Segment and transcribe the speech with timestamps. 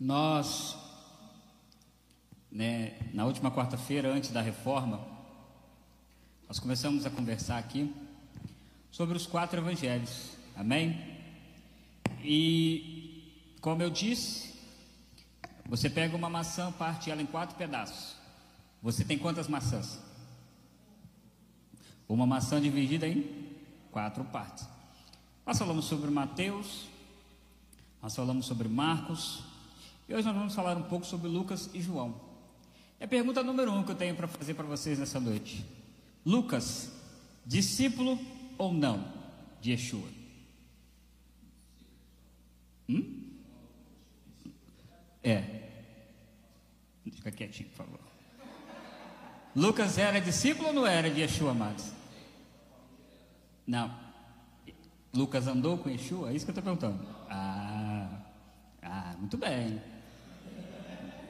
[0.00, 0.78] Nós,
[2.50, 5.06] né, na última quarta-feira, antes da reforma,
[6.48, 7.94] nós começamos a conversar aqui
[8.90, 10.98] sobre os quatro evangelhos, amém?
[12.24, 14.58] E, como eu disse,
[15.66, 18.16] você pega uma maçã, parte ela em quatro pedaços.
[18.82, 20.00] Você tem quantas maçãs?
[22.08, 23.54] Uma maçã dividida em
[23.90, 24.66] quatro partes.
[25.44, 26.88] Nós falamos sobre Mateus,
[28.00, 29.49] nós falamos sobre Marcos,
[30.10, 32.20] e hoje nós vamos falar um pouco sobre Lucas e João.
[32.98, 35.64] É a pergunta número um que eu tenho para fazer para vocês nessa noite.
[36.26, 36.90] Lucas,
[37.46, 38.18] discípulo
[38.58, 39.04] ou não
[39.60, 40.08] de Yeshua?
[42.88, 43.22] Hum?
[45.22, 45.44] É.
[47.12, 48.00] Fica quietinho, por favor.
[49.54, 51.92] Lucas era discípulo ou não era de Yeshua, amados?
[53.64, 53.94] Não.
[55.14, 56.32] Lucas andou com Yeshua?
[56.32, 57.00] É isso que eu estou perguntando.
[57.28, 58.22] Ah,
[58.82, 59.80] ah, muito bem.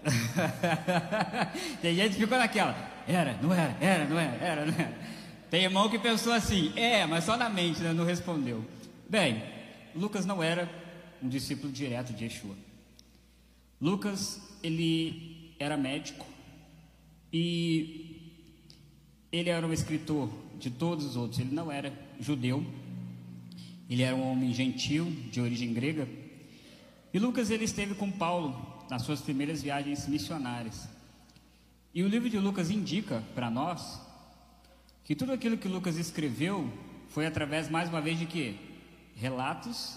[1.82, 2.74] Tem gente que ficou naquela.
[3.06, 4.98] Era, não era, era, não era, era, não era.
[5.50, 8.64] Tem irmão que pensou assim, é, mas só na mente, né, não respondeu.
[9.08, 9.42] Bem,
[9.94, 10.70] Lucas não era
[11.22, 12.54] um discípulo direto de Yeshua.
[13.80, 16.26] Lucas, ele era médico
[17.32, 18.32] e
[19.32, 21.40] ele era um escritor de todos os outros.
[21.40, 22.64] Ele não era judeu,
[23.88, 26.06] ele era um homem gentil, de origem grega.
[27.12, 30.88] E Lucas, ele esteve com Paulo nas suas primeiras viagens missionárias.
[31.94, 34.00] E o livro de Lucas indica para nós
[35.04, 36.70] que tudo aquilo que Lucas escreveu
[37.08, 38.56] foi através, mais uma vez, de quê?
[39.14, 39.96] Relatos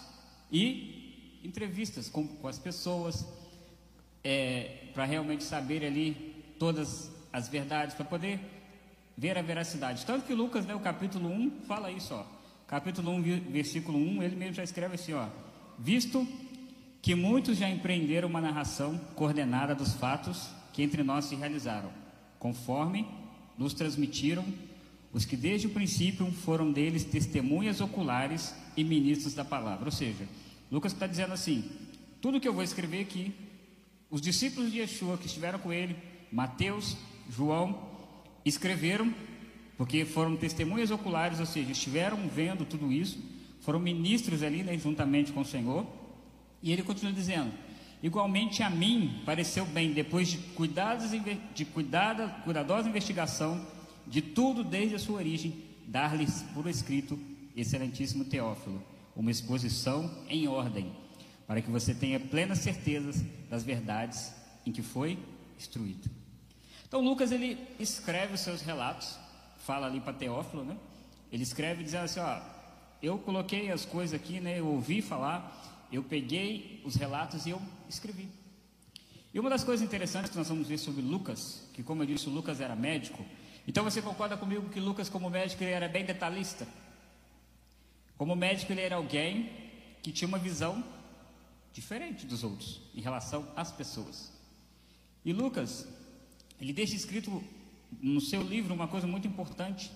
[0.52, 3.28] e entrevistas com, com as pessoas,
[4.24, 8.40] é, para realmente saber ali todas as verdades, para poder
[9.18, 10.06] ver a veracidade.
[10.06, 12.26] Tanto que Lucas, né, o capítulo 1, fala isso, ó.
[12.68, 15.28] Capítulo 1, versículo 1, ele mesmo já escreve assim, ó.
[15.78, 16.28] Visto
[17.04, 21.92] que muitos já empreenderam uma narração coordenada dos fatos que entre nós se realizaram,
[22.40, 23.06] conforme
[23.58, 24.46] nos transmitiram
[25.12, 29.84] os que desde o princípio foram deles testemunhas oculares e ministros da palavra.
[29.84, 30.26] Ou seja,
[30.72, 31.70] Lucas está dizendo assim:
[32.22, 33.36] tudo que eu vou escrever aqui,
[34.10, 35.98] os discípulos de Yeshua que estiveram com ele,
[36.32, 36.96] Mateus,
[37.30, 37.86] João,
[38.46, 39.14] escreveram,
[39.78, 43.20] porque foram testemunhas oculares, ou seja, estiveram vendo tudo isso,
[43.60, 45.86] foram ministros ali, né, juntamente com o Senhor.
[46.64, 47.52] E ele continua dizendo:
[48.02, 51.12] Igualmente a mim pareceu bem, depois de, cuidados,
[51.54, 53.66] de cuidada, cuidadosa investigação
[54.08, 55.54] de tudo desde a sua origem,
[55.86, 57.20] dar-lhes por escrito,
[57.56, 58.84] excelentíssimo Teófilo,
[59.16, 60.92] uma exposição em ordem,
[61.46, 64.34] para que você tenha plena certeza das verdades
[64.66, 65.20] em que foi
[65.58, 66.10] instruído.
[66.88, 69.18] Então Lucas ele escreve os seus relatos,
[69.60, 70.78] fala ali para Teófilo, né?
[71.32, 72.40] Ele escreve dizendo assim, ó,
[73.02, 74.60] eu coloquei as coisas aqui, né?
[74.60, 75.63] Eu ouvi falar,
[75.96, 78.28] eu peguei os relatos e eu escrevi.
[79.34, 82.30] E uma das coisas interessantes que nós vamos ver sobre Lucas, que como eu disse,
[82.30, 83.26] Lucas era médico,
[83.68, 86.68] então você concorda comigo que Lucas, como médico, ele era bem detalhista?
[88.18, 89.50] Como médico, ele era alguém
[90.02, 90.84] que tinha uma visão
[91.72, 94.32] diferente dos outros em relação às pessoas.
[95.26, 95.88] E Lucas,
[96.60, 97.44] ele deixa escrito
[98.02, 99.92] no seu livro uma coisa muito importante,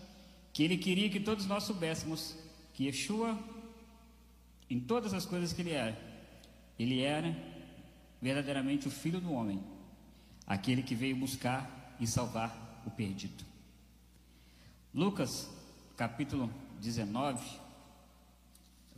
[0.54, 2.36] que ele queria que todos nós soubéssemos
[2.74, 3.38] que Yeshua,
[4.70, 5.98] em todas as coisas que ele era,
[6.78, 7.36] ele era
[8.22, 9.64] verdadeiramente o Filho do Homem,
[10.46, 13.46] aquele que veio buscar e salvar o perdido.
[14.94, 15.50] Lucas,
[15.96, 17.46] capítulo 19,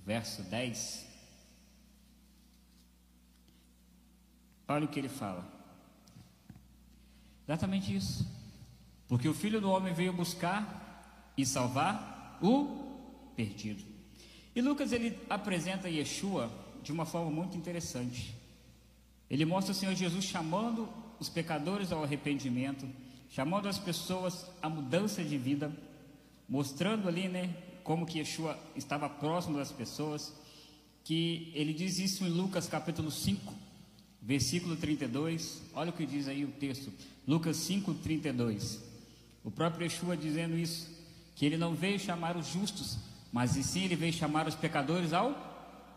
[0.05, 1.07] verso 10.
[4.67, 5.45] Olha o que ele fala.
[7.47, 8.27] Exatamente isso.
[9.07, 13.88] Porque o filho do homem veio buscar e salvar o perdido.
[14.55, 16.51] E Lucas ele apresenta Yeshua
[16.83, 18.35] de uma forma muito interessante.
[19.29, 20.89] Ele mostra o Senhor Jesus chamando
[21.19, 22.87] os pecadores ao arrependimento,
[23.29, 25.71] chamando as pessoas à mudança de vida
[26.49, 30.33] mostrando ali, né, como que Yeshua estava próximo das pessoas,
[31.03, 33.53] que ele diz isso em Lucas capítulo 5,
[34.21, 35.61] versículo 32.
[35.73, 36.91] Olha o que diz aí o texto.
[37.27, 38.79] Lucas 5, 32.
[39.43, 40.89] O próprio Yeshua dizendo isso,
[41.35, 42.97] que ele não veio chamar os justos,
[43.31, 45.35] mas sim ele veio chamar os pecadores ao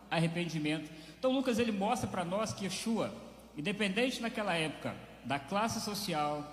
[0.09, 0.89] arrependimento.
[1.17, 3.13] Então Lucas ele mostra para nós que Yeshua,
[3.57, 4.95] independente naquela época
[5.25, 6.45] da classe social,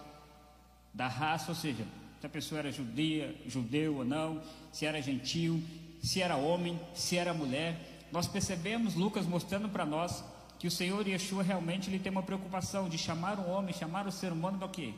[0.93, 1.85] da raça, ou seja,
[2.21, 4.43] se a pessoa era judia, judeu ou não,
[4.73, 5.63] se era gentil,
[6.03, 8.07] se era homem, se era mulher.
[8.13, 10.25] Nós percebemos Lucas mostrando para nós
[10.59, 14.13] que o Senhor Yeshua realmente ele tem uma preocupação de chamar o homem, chamar o
[14.13, 14.93] ser humano para o quê?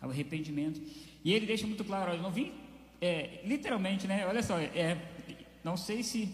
[0.00, 0.80] Ao arrependimento.
[1.22, 2.52] E ele deixa muito claro, eu não vim,
[3.00, 4.26] é, literalmente, né?
[4.26, 4.96] Olha só, é,
[5.62, 6.28] não sei se,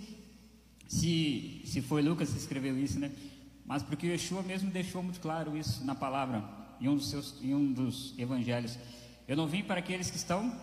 [0.87, 3.11] se, se foi Lucas que escreveu isso, né?
[3.65, 6.45] mas porque Yeshua mesmo deixou muito claro isso na palavra,
[6.81, 8.79] em um dos, seus, em um dos evangelhos.
[9.27, 10.55] Eu não vim para aqueles que estão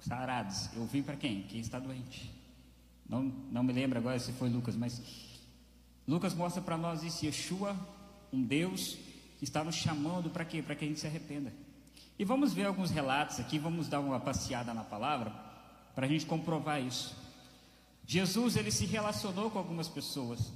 [0.00, 1.42] sarados, eu vim para quem?
[1.42, 2.32] Quem está doente.
[3.08, 3.22] Não,
[3.52, 5.00] não me lembro agora se foi Lucas, mas
[6.08, 7.76] Lucas mostra para nós isso, Yeshua,
[8.32, 8.98] um Deus
[9.38, 10.62] que está nos chamando para quê?
[10.62, 11.52] Para que a gente se arrependa.
[12.18, 15.32] E vamos ver alguns relatos aqui, vamos dar uma passeada na palavra,
[15.94, 17.16] para a gente comprovar isso.
[18.06, 20.52] Jesus, ele se relacionou com algumas pessoas.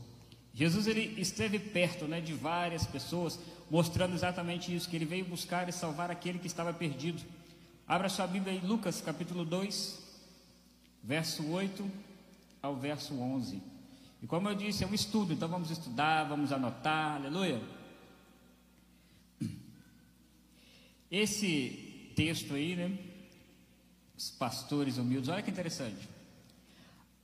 [0.54, 3.38] Jesus, ele esteve perto né, de várias pessoas,
[3.70, 7.22] mostrando exatamente isso, que ele veio buscar e salvar aquele que estava perdido.
[7.86, 9.98] Abra sua Bíblia em Lucas, capítulo 2,
[11.02, 11.90] verso 8
[12.62, 13.62] ao verso 11.
[14.22, 17.60] E como eu disse, é um estudo, então vamos estudar, vamos anotar, aleluia.
[21.10, 22.98] Esse texto aí, né?
[24.16, 26.08] Os pastores humildes, olha que interessante.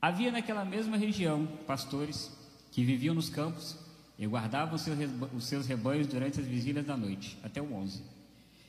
[0.00, 2.30] Havia naquela mesma região pastores
[2.70, 3.76] que viviam nos campos
[4.18, 8.02] e guardavam os seus rebanhos durante as vigílias da noite, até o 11.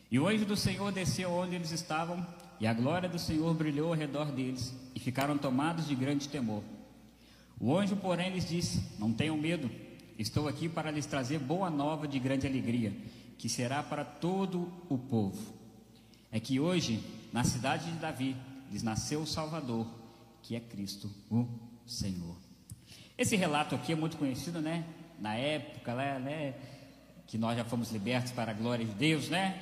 [0.09, 2.25] E o anjo do Senhor desceu onde eles estavam,
[2.59, 6.63] e a glória do Senhor brilhou ao redor deles, e ficaram tomados de grande temor.
[7.59, 9.69] O anjo, porém, lhes disse: Não tenham medo,
[10.17, 12.93] estou aqui para lhes trazer boa nova de grande alegria,
[13.37, 15.53] que será para todo o povo.
[16.31, 18.35] É que hoje, na cidade de Davi,
[18.71, 19.87] lhes nasceu o Salvador,
[20.41, 21.47] que é Cristo, o
[21.85, 22.35] Senhor.
[23.17, 24.85] Esse relato aqui é muito conhecido, né?
[25.19, 26.55] Na época, né, né?
[27.27, 29.61] Que nós já fomos libertos para a glória de Deus, né?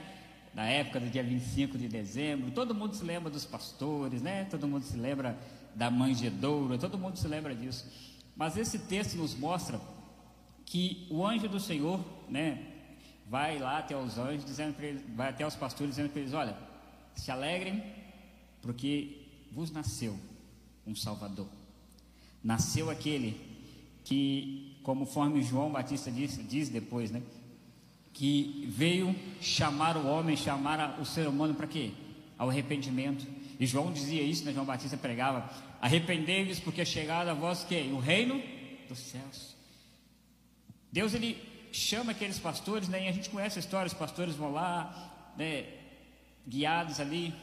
[0.53, 4.45] Na época do dia 25 de dezembro, todo mundo se lembra dos pastores, né?
[4.45, 5.37] Todo mundo se lembra
[5.75, 7.85] da manjedoura, todo mundo se lembra disso.
[8.35, 9.79] Mas esse texto nos mostra
[10.65, 11.99] que o anjo do Senhor,
[12.29, 12.72] né,
[13.33, 16.55] vai lá até os anjos, dizendo eles, vai até os pastores, dizendo para eles: olha,
[17.15, 17.83] se alegrem,
[18.61, 20.15] porque vos nasceu
[20.85, 21.47] um Salvador.
[22.43, 23.41] Nasceu aquele
[24.03, 27.23] que, conforme João Batista diz, diz depois, né?
[28.13, 31.89] Que veio chamar o homem, chamar o ser humano para quê?
[32.37, 33.25] Ao arrependimento.
[33.59, 34.53] E João dizia isso, né?
[34.53, 35.49] João Batista pregava:
[35.81, 38.39] Arrependei-vos, porque é chegado a vós que o reino
[38.87, 39.55] dos céus.
[40.91, 43.05] Deus ele chama aqueles pastores, né?
[43.05, 45.65] E a gente conhece a história, os pastores vão lá, né?
[46.47, 47.33] Guiados ali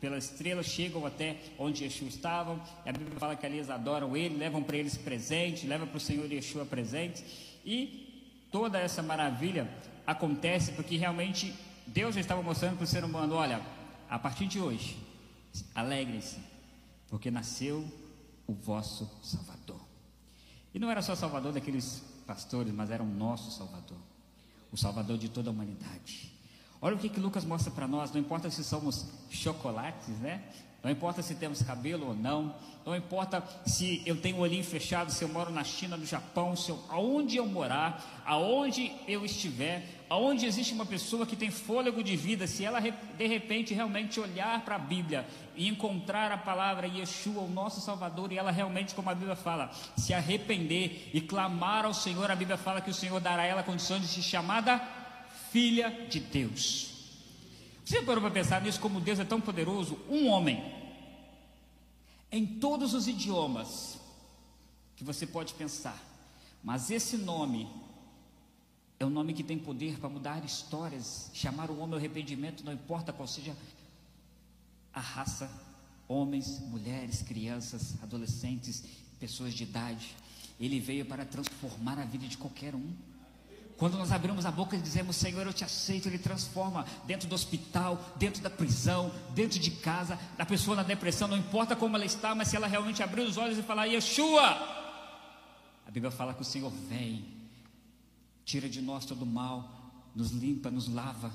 [0.00, 2.60] pela estrela, chegam até onde Yeshua estava.
[2.84, 5.96] E a Bíblia fala que ali eles adoram ele, levam para eles presente, levam para
[5.96, 7.24] o Senhor Yeshua presente.
[7.64, 9.68] E toda essa maravilha
[10.06, 11.54] acontece porque realmente
[11.86, 13.60] Deus já estava mostrando para o ser humano: olha,
[14.08, 14.96] a partir de hoje,
[15.74, 16.38] alegrem-se,
[17.08, 17.84] porque nasceu
[18.46, 19.80] o vosso Salvador.
[20.72, 23.98] E não era só Salvador daqueles pastores, mas era o nosso Salvador,
[24.72, 26.32] o Salvador de toda a humanidade.
[26.80, 30.42] Olha o que, que Lucas mostra para nós, não importa se somos chocolates, né?
[30.82, 32.54] Não importa se temos cabelo ou não,
[32.84, 36.54] não importa se eu tenho o olhinho fechado, se eu moro na China, no Japão,
[36.54, 42.00] se eu, aonde eu morar, aonde eu estiver, aonde existe uma pessoa que tem fôlego
[42.00, 45.26] de vida, se ela de repente realmente olhar para a Bíblia
[45.56, 49.72] e encontrar a palavra Yeshua, o nosso Salvador, e ela realmente, como a Bíblia fala,
[49.96, 53.64] se arrepender e clamar ao Senhor, a Bíblia fala que o Senhor dará a ela
[53.64, 54.80] condições de ser chamada
[55.50, 56.92] filha de Deus.
[57.84, 59.98] Você parou para pensar nisso como Deus é tão poderoso?
[60.08, 60.62] Um homem,
[62.30, 63.98] em todos os idiomas
[64.94, 66.00] que você pode pensar,
[66.62, 67.68] mas esse nome
[68.98, 72.72] é um nome que tem poder para mudar histórias, chamar o homem ao arrependimento, não
[72.72, 73.56] importa qual seja
[74.92, 75.50] a raça,
[76.06, 78.84] homens, mulheres, crianças, adolescentes,
[79.18, 80.14] pessoas de idade.
[80.60, 82.92] Ele veio para transformar a vida de qualquer um.
[83.76, 87.34] Quando nós abrimos a boca e dizemos, Senhor, eu te aceito, Ele transforma dentro do
[87.34, 92.04] hospital, dentro da prisão, dentro de casa, da pessoa na depressão, não importa como ela
[92.04, 94.44] está, mas se ela realmente abrir os olhos e falar, Yeshua,
[95.84, 97.33] a Bíblia fala que o Senhor vem,
[98.44, 101.32] tira de nós todo o mal, nos limpa, nos lava,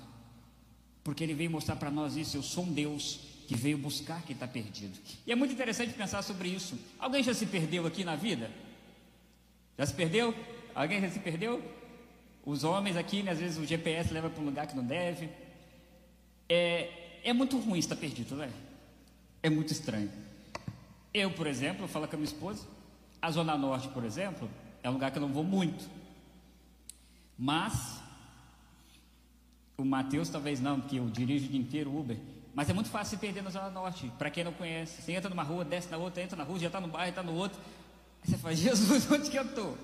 [1.04, 4.36] porque Ele veio mostrar para nós isso, eu sou um Deus que veio buscar quem
[4.36, 4.96] está perdido.
[5.26, 6.78] E é muito interessante pensar sobre isso.
[7.00, 8.52] Alguém já se perdeu aqui na vida?
[9.78, 10.36] Já se perdeu?
[10.76, 11.60] Alguém já se perdeu?
[12.46, 15.30] Os homens aqui, né, às vezes o GPS leva para um lugar que não deve.
[16.48, 18.52] É, é muito ruim estar perdido, não é?
[19.42, 20.12] É muito estranho.
[21.14, 22.68] Eu, por exemplo, eu falo com a minha esposa,
[23.22, 24.50] a Zona Norte, por exemplo,
[24.84, 25.90] é um lugar que eu não vou muito.
[27.40, 28.02] Mas,
[29.78, 32.18] o Matheus talvez não, porque eu dirijo o dia inteiro Uber.
[32.54, 35.02] Mas é muito fácil se perder na Zona Norte, para quem não conhece.
[35.02, 37.24] Você entra numa rua, desce na outra, entra na rua, já está no bairro, está
[37.24, 37.58] no outro.
[38.22, 39.78] Aí você fala, Jesus, onde que eu estou?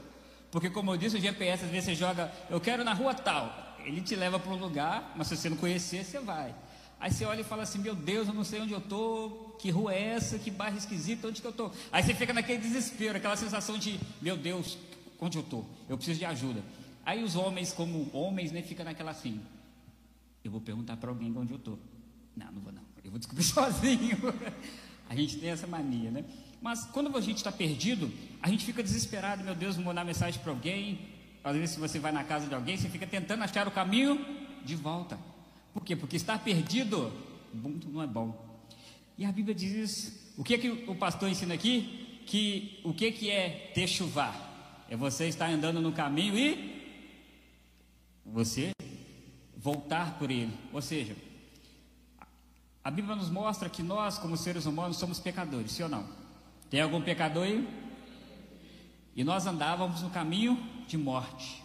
[0.51, 3.77] Porque, como eu disse, o GPS às vezes você joga, eu quero na rua tal.
[3.85, 6.53] Ele te leva para um lugar, mas se você não conhecer, você vai.
[6.99, 9.69] Aí você olha e fala assim: Meu Deus, eu não sei onde eu estou, que
[9.69, 11.71] rua é essa, que bairro esquisito, onde que eu estou?
[11.91, 14.77] Aí você fica naquele desespero, aquela sensação de: Meu Deus,
[15.19, 15.65] onde eu estou?
[15.87, 16.61] Eu preciso de ajuda.
[17.05, 19.39] Aí os homens, como homens, né, fica naquela assim.
[20.43, 21.77] Eu vou perguntar para alguém onde eu estou.
[22.35, 22.81] Não, não vou não.
[23.03, 24.17] Eu vou descobrir sozinho.
[25.07, 26.25] a gente tem essa mania, né?
[26.61, 29.43] Mas quando a gente está perdido, a gente fica desesperado.
[29.43, 30.99] Meu Deus, vou mandar mensagem para alguém.
[31.43, 34.19] Às vezes, se você vai na casa de alguém, você fica tentando achar o caminho
[34.63, 35.19] de volta.
[35.73, 35.95] Por quê?
[35.95, 37.13] Porque estar perdido
[37.53, 38.35] não é bom.
[39.15, 42.23] E a Bíblia diz: o que é que o pastor ensina aqui?
[42.25, 44.33] Que o que, que é techuvá?
[44.89, 46.74] É você estar andando no caminho e
[48.25, 48.71] você
[49.55, 50.53] voltar por ele.
[50.73, 51.15] Ou seja,
[52.83, 56.07] a Bíblia nos mostra que nós, como seres humanos, somos pecadores, sim ou não?
[56.69, 57.67] Tem algum pecador aí?
[59.15, 61.63] E nós andávamos no caminho de morte,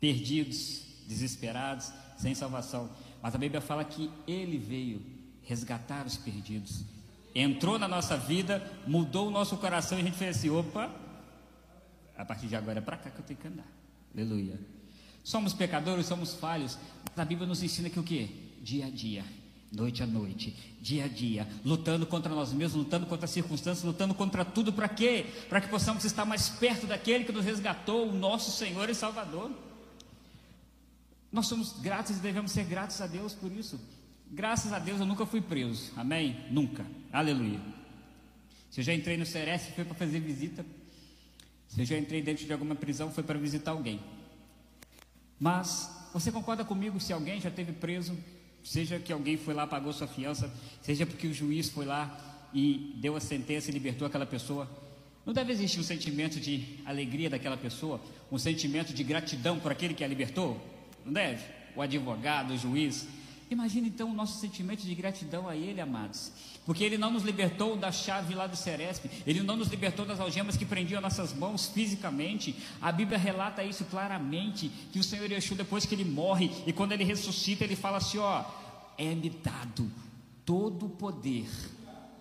[0.00, 2.90] perdidos, desesperados, sem salvação.
[3.22, 5.00] Mas a Bíblia fala que Ele veio
[5.42, 6.84] resgatar os perdidos,
[7.34, 10.90] entrou na nossa vida, mudou o nosso coração e a gente fez assim: opa,
[12.16, 13.66] a partir de agora é para cá que eu tenho que andar.
[14.14, 14.58] Aleluia.
[15.24, 16.78] Somos pecadores, somos falhos,
[17.10, 18.52] mas a Bíblia nos ensina que o que?
[18.60, 19.24] Dia a dia,
[19.70, 24.14] noite a noite, dia a dia, lutando contra nós mesmos, lutando contra as circunstâncias, lutando
[24.14, 25.26] contra tudo, para quê?
[25.48, 29.50] Para que possamos estar mais perto daquele que nos resgatou, o nosso Senhor e Salvador.
[31.32, 33.80] Nós somos gratos e devemos ser gratos a Deus por isso.
[34.30, 36.44] Graças a Deus eu nunca fui preso, amém?
[36.50, 37.60] Nunca, aleluia.
[38.70, 40.64] Se eu já entrei no Ceresp, foi para fazer visita.
[41.68, 44.00] Se eu já entrei dentro de alguma prisão, foi para visitar alguém.
[45.42, 48.16] Mas você concorda comigo se alguém já teve preso,
[48.62, 50.48] seja que alguém foi lá pagou sua fiança,
[50.80, 52.16] seja porque o juiz foi lá
[52.54, 54.70] e deu a sentença e libertou aquela pessoa?
[55.26, 59.94] Não deve existir um sentimento de alegria daquela pessoa, um sentimento de gratidão por aquele
[59.94, 60.64] que a libertou?
[61.04, 61.42] Não deve?
[61.74, 63.08] O advogado, o juiz.
[63.50, 66.30] Imagina então o nosso sentimento de gratidão a Ele, amados.
[66.64, 70.20] Porque Ele não nos libertou da chave lá do Ceresp, Ele não nos libertou das
[70.20, 72.54] algemas que prendiam nossas mãos fisicamente.
[72.80, 76.92] A Bíblia relata isso claramente: que o Senhor Yeshua, depois que Ele morre e quando
[76.92, 78.44] Ele ressuscita, Ele fala assim: Ó,
[78.96, 79.90] é-me dado
[80.44, 81.48] todo o poder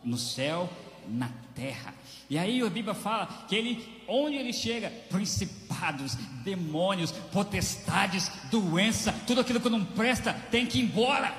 [0.03, 0.69] no céu,
[1.07, 1.93] na terra.
[2.29, 9.41] E aí a Bíblia fala que ele, onde ele chega, principados, demônios, potestades, doença, tudo
[9.41, 11.35] aquilo que não presta tem que ir embora,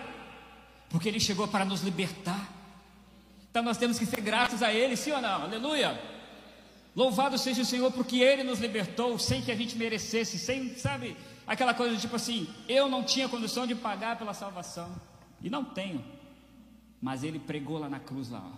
[0.91, 2.62] porque ele chegou para nos libertar.
[3.53, 5.43] Então nós temos que ser gratos a ele, sim ou não?
[5.43, 6.01] Aleluia!
[6.97, 11.15] Louvado seja o Senhor, porque ele nos libertou sem que a gente merecesse, sem, sabe,
[11.47, 14.99] aquela coisa tipo assim: eu não tinha condição de pagar pela salvação,
[15.43, 16.03] e não tenho,
[16.99, 18.57] mas ele pregou lá na cruz, lá, ó.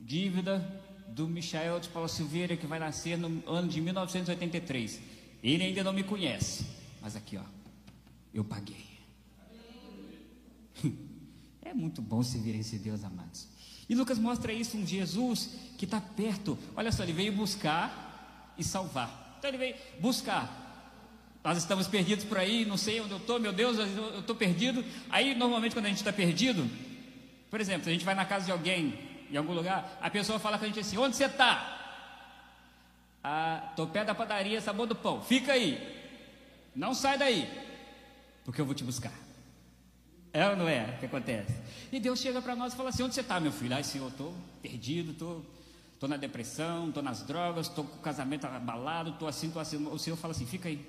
[0.00, 5.00] dívida do Michael de Paula Silveira, que vai nascer no ano de 1983.
[5.44, 6.66] Ele ainda não me conhece,
[7.00, 7.44] mas aqui, ó,
[8.34, 8.84] eu paguei.
[11.62, 13.48] É muito bom servir esse Deus, amados.
[13.88, 16.58] E Lucas mostra isso, um Jesus que está perto.
[16.74, 19.36] Olha só, ele veio buscar e salvar.
[19.38, 20.64] Então ele veio buscar.
[21.44, 24.84] Nós estamos perdidos por aí, não sei onde eu estou, meu Deus, eu estou perdido.
[25.08, 26.68] Aí, normalmente, quando a gente está perdido,
[27.48, 28.98] por exemplo, a gente vai na casa de alguém,
[29.30, 31.74] em algum lugar, a pessoa fala com a gente assim: onde você está?
[33.22, 35.22] Ah, tô perto da padaria, sabor do pão.
[35.22, 35.94] Fica aí.
[36.74, 37.48] Não sai daí,
[38.44, 39.25] porque eu vou te buscar.
[40.36, 41.54] É ou não é o que acontece?
[41.90, 43.74] E Deus chega para nós e fala assim: onde você está, meu filho?
[43.74, 48.00] Ai, Senhor, estou perdido, estou tô, tô na depressão, estou nas drogas, estou com o
[48.00, 49.82] casamento abalado, estou assim, estou assim.
[49.86, 50.86] O Senhor fala assim: fica aí,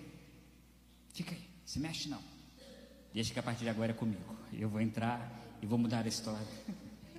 [1.14, 2.20] fica aí, se mexe não.
[3.14, 4.36] Deixa que a partir de agora é comigo.
[4.52, 6.46] Eu vou entrar e vou mudar a história.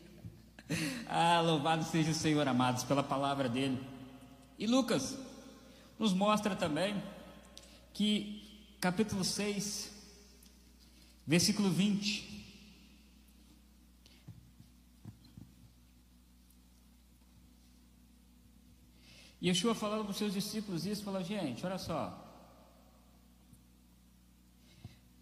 [1.09, 3.83] ah, louvado seja o Senhor, amados, pela palavra dele.
[4.59, 5.17] E Lucas
[5.99, 7.03] nos mostra também
[7.95, 9.97] que, capítulo 6,
[11.29, 12.27] versículo 20.
[19.41, 22.25] Yeshua falando para os seus discípulos isso, falou, gente, olha só.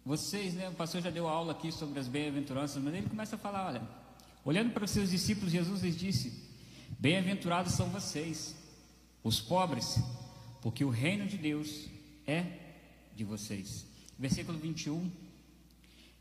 [0.03, 3.39] Vocês, né, o pastor já deu aula aqui sobre as bem-aventuranças, mas ele começa a
[3.39, 3.87] falar, olha,
[4.47, 6.31] Olhando para os seus discípulos, Jesus lhes disse:
[6.97, 8.55] Bem-aventurados são vocês,
[9.21, 9.99] os pobres,
[10.61, 11.89] porque o reino de Deus
[12.25, 12.45] é
[13.13, 13.85] de vocês.
[14.17, 15.11] Versículo 21.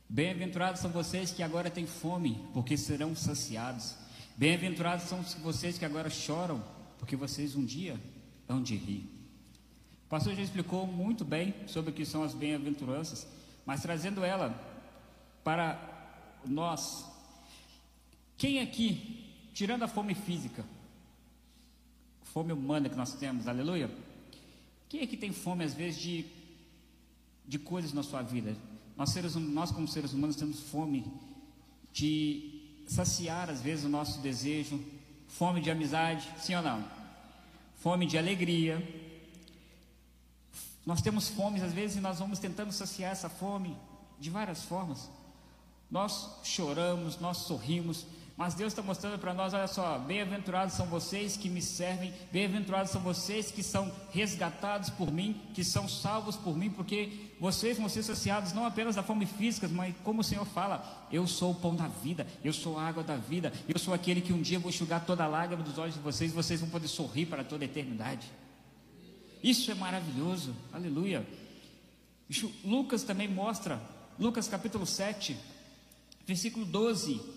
[0.09, 3.97] Bem-aventurados são vocês que agora têm fome, porque serão saciados.
[4.37, 6.63] Bem-aventurados são vocês que agora choram,
[6.99, 8.01] porque vocês um dia
[8.49, 9.11] hão de rir.
[10.07, 13.27] O pastor já explicou muito bem sobre o que são as bem-aventuranças,
[13.65, 14.55] mas trazendo ela
[15.43, 15.81] para
[16.45, 17.05] nós,
[18.39, 20.65] quem aqui, tirando a fome física,
[22.23, 23.91] fome humana que nós temos, aleluia?
[24.89, 26.27] Quem aqui tem fome às vezes de,
[27.47, 28.57] de coisas na sua vida?
[28.97, 31.07] Nós, seres, hum, nós como seres humanos temos fome
[31.93, 34.81] de saciar às vezes o nosso desejo,
[35.29, 36.85] fome de amizade, sim ou não?
[37.79, 38.83] Fome de alegria,
[40.87, 43.77] Nós temos fome, às vezes, e nós vamos tentando saciar essa fome
[44.21, 45.11] de várias formas.
[45.91, 51.37] Nós choramos, nós sorrimos, mas Deus está mostrando para nós: olha só, bem-aventurados são vocês
[51.37, 56.55] que me servem, bem-aventurados são vocês que são resgatados por mim, que são salvos por
[56.55, 60.45] mim, porque vocês vão ser saciados não apenas da fome física, mas como o Senhor
[60.45, 63.95] fala: eu sou o pão da vida, eu sou a água da vida, eu sou
[63.95, 66.69] aquele que um dia vou enxugar toda a lágrima dos olhos de vocês, vocês vão
[66.69, 68.31] poder sorrir para toda a eternidade.
[69.43, 71.27] Isso é maravilhoso, aleluia.
[72.63, 73.81] Lucas também mostra,
[74.19, 75.37] Lucas capítulo 7,
[76.27, 77.36] versículo 12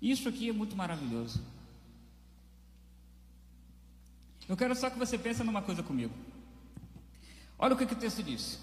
[0.00, 1.42] isso aqui é muito maravilhoso.
[4.48, 6.14] Eu quero só que você pense numa coisa comigo.
[7.58, 8.58] Olha o que, que o texto diz.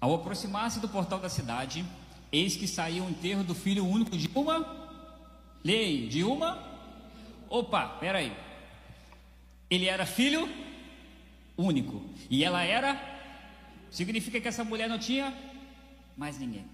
[0.00, 1.84] Ao aproximar-se do portal da cidade,
[2.32, 4.66] eis que saiu o enterro do filho único de uma.
[5.64, 6.62] Lei, de uma.
[7.48, 8.36] Opa, peraí.
[9.70, 10.48] Ele era filho
[11.56, 12.04] único.
[12.28, 13.00] E ela era.
[13.90, 15.32] Significa que essa mulher não tinha
[16.16, 16.66] mais ninguém.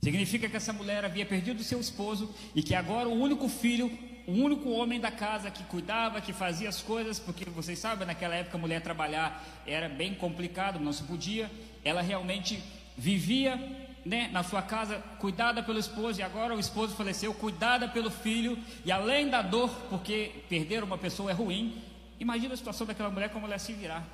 [0.00, 3.90] Significa que essa mulher havia perdido seu esposo e que agora o único filho,
[4.26, 8.34] o único homem da casa que cuidava, que fazia as coisas, porque vocês sabem, naquela
[8.34, 11.50] época a mulher trabalhar era bem complicado, não se podia.
[11.84, 12.62] Ela realmente
[12.96, 13.56] vivia
[14.04, 18.56] né, na sua casa, cuidada pelo esposo, e agora o esposo faleceu, cuidada pelo filho,
[18.84, 21.82] e além da dor, porque perder uma pessoa é ruim,
[22.20, 24.06] imagina a situação daquela mulher como ela se virar.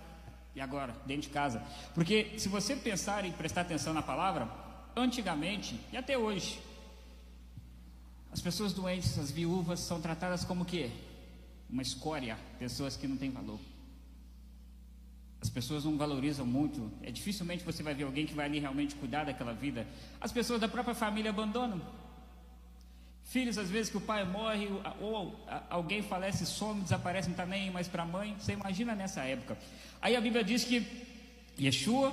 [0.55, 1.63] E agora, dentro de casa.
[1.95, 4.49] Porque se você pensar e prestar atenção na palavra,
[4.97, 6.61] Antigamente e até hoje,
[8.33, 10.91] as pessoas doentes, as viúvas, são tratadas como que?
[11.71, 13.59] Uma escória, pessoas que não têm valor.
[15.41, 16.91] As pessoas não valorizam muito.
[17.03, 19.87] É dificilmente você vai ver alguém que vai ali realmente cuidar daquela vida.
[20.21, 21.81] As pessoas da própria família abandonam.
[23.25, 24.69] Filhos, às vezes que o pai morre,
[25.01, 28.37] ou alguém falece, some, desaparece, não está nem mais para a mãe.
[28.39, 29.59] Você imagina nessa época.
[30.01, 30.87] Aí a Bíblia diz que
[31.59, 32.13] Yeshua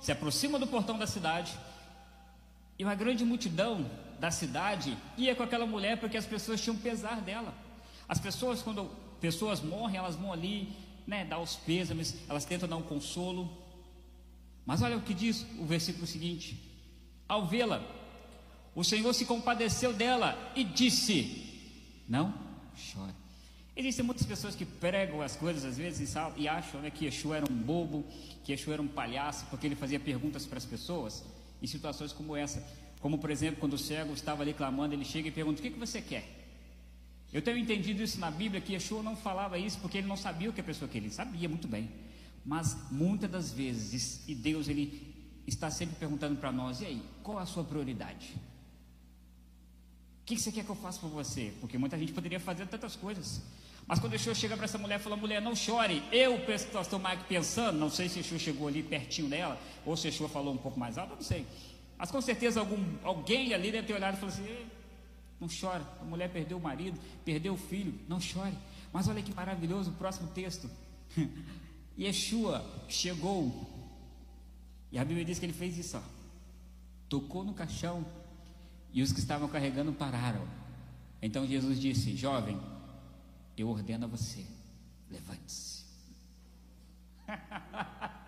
[0.00, 1.52] se aproxima do portão da cidade
[2.80, 7.20] e uma grande multidão da cidade ia com aquela mulher porque as pessoas tinham pesar
[7.20, 7.52] dela.
[8.08, 8.90] As pessoas, quando
[9.20, 10.72] pessoas morrem, elas vão ali,
[11.06, 13.54] né, dar os pêsames, elas tentam dar um consolo.
[14.64, 16.58] Mas olha o que diz o versículo seguinte:
[17.28, 17.82] Ao vê-la,
[18.74, 22.32] o Senhor se compadeceu dela e disse: Não
[22.74, 23.12] chore.
[23.76, 27.52] Existem muitas pessoas que pregam as coisas às vezes e acham né, que Yeshua era
[27.52, 28.06] um bobo,
[28.42, 31.22] que Yeshua era um palhaço, porque ele fazia perguntas para as pessoas
[31.62, 32.64] em situações como essa.
[33.00, 35.70] Como, por exemplo, quando o cego estava ali clamando, ele chega e pergunta: O que,
[35.70, 36.40] que você quer?
[37.32, 40.50] Eu tenho entendido isso na Bíblia, que Yeshua não falava isso porque ele não sabia
[40.50, 41.88] o que a pessoa queria, ele sabia muito bem.
[42.44, 45.14] Mas muitas das vezes, e Deus ele
[45.46, 48.34] está sempre perguntando para nós: e aí, qual a sua prioridade?
[50.22, 51.52] O que, você quer que eu faça por você?
[51.60, 53.42] Porque muita gente poderia fazer tantas coisas.
[53.90, 56.00] Mas quando Yeshua chega para essa mulher e fala, mulher, não chore.
[56.12, 56.38] Eu,
[56.72, 60.54] pastor Mike, pensando, não sei se Yeshua chegou ali pertinho dela, ou se Yeshua falou
[60.54, 61.44] um pouco mais alto, não sei.
[61.98, 64.46] Mas com certeza algum, alguém ali deve ter olhado e falado assim,
[65.40, 68.54] não chore, a mulher perdeu o marido, perdeu o filho, não chore.
[68.92, 70.70] Mas olha que maravilhoso o próximo texto.
[71.98, 73.52] Yeshua chegou,
[74.92, 76.02] e a Bíblia diz que ele fez isso, ó,
[77.08, 78.06] tocou no caixão,
[78.92, 80.46] e os que estavam carregando pararam.
[81.20, 82.56] Então Jesus disse: Jovem,
[83.60, 84.46] eu ordeno a você,
[85.10, 85.84] levante-se.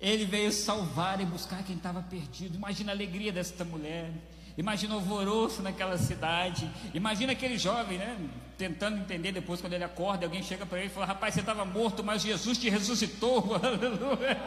[0.00, 2.56] Ele veio salvar e buscar quem estava perdido.
[2.56, 4.12] Imagina a alegria desta mulher.
[4.56, 6.70] Imagina o alvoroço naquela cidade.
[6.94, 8.16] Imagina aquele jovem, né?
[8.56, 11.64] Tentando entender depois quando ele acorda, alguém chega para ele e fala: Rapaz, você estava
[11.64, 13.44] morto, mas Jesus te ressuscitou.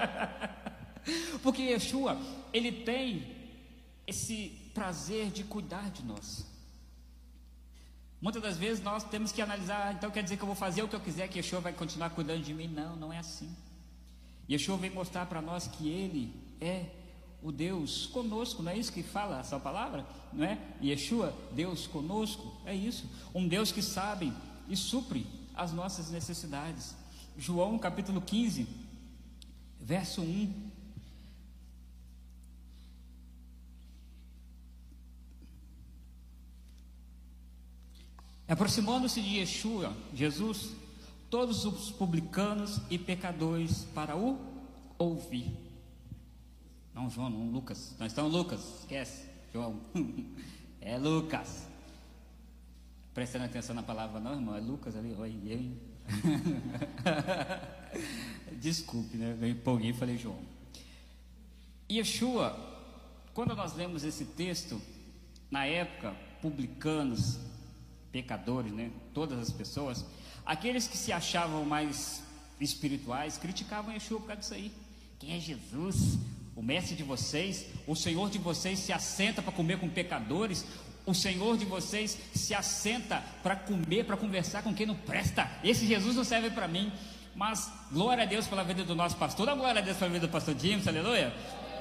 [1.43, 2.17] Porque Yeshua,
[2.53, 3.35] ele tem
[4.05, 6.50] esse prazer de cuidar de nós.
[8.21, 10.87] Muitas das vezes nós temos que analisar, então quer dizer que eu vou fazer o
[10.87, 12.67] que eu quiser, que Yeshua vai continuar cuidando de mim?
[12.67, 13.49] Não, não é assim.
[14.47, 16.31] Yeshua vem mostrar para nós que Ele
[16.61, 16.85] é
[17.41, 20.05] o Deus conosco, não é isso que fala essa palavra?
[20.31, 20.59] Não é?
[20.83, 23.09] Yeshua, Deus conosco, é isso.
[23.33, 24.31] Um Deus que sabe
[24.69, 26.95] e supre as nossas necessidades.
[27.35, 28.67] João capítulo 15,
[29.79, 30.70] verso 1
[38.51, 40.75] Aproximando-se de Yeshua, Jesus,
[41.29, 44.37] todos os publicanos e pecadores para o
[44.97, 45.53] ouvir.
[46.93, 47.95] Não, João, não, Lucas.
[47.97, 49.79] Nós estamos Lucas, esquece, João.
[50.81, 51.65] é Lucas.
[53.13, 55.71] Prestando atenção na palavra, não, irmão, é Lucas ali, oi.
[58.59, 59.37] Desculpe, né?
[59.39, 60.39] Eu empolguei e falei João.
[61.89, 62.59] Yeshua,
[63.33, 64.81] quando nós lemos esse texto,
[65.49, 67.39] na época, publicanos,
[68.11, 68.91] pecadores, né?
[69.13, 70.05] Todas as pessoas.
[70.45, 72.23] Aqueles que se achavam mais
[72.59, 74.71] espirituais criticavam Yeshua por causa disso aí.
[75.19, 76.17] Quem é Jesus?
[76.55, 77.65] O mestre de vocês?
[77.87, 80.65] O Senhor de vocês se assenta para comer com pecadores?
[81.05, 85.49] O Senhor de vocês se assenta para comer, para conversar com quem não presta?
[85.63, 86.91] Esse Jesus não serve para mim.
[87.35, 89.45] Mas glória a Deus pela vida do nosso pastor.
[89.45, 91.33] Dá glória a Deus pela vida do pastor James, aleluia.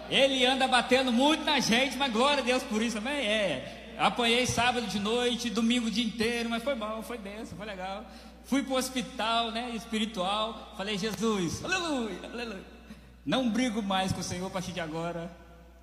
[0.09, 3.27] Ele anda batendo muito na gente, mas glória a Deus por isso também.
[3.27, 3.80] É.
[4.01, 8.03] Apanhei sábado de noite, domingo o dia inteiro, mas foi bom, foi benção, foi legal.
[8.47, 10.73] Fui para o hospital, né, espiritual.
[10.75, 12.65] Falei, Jesus, aleluia, aleluia.
[13.27, 15.31] Não brigo mais com o Senhor a partir de agora.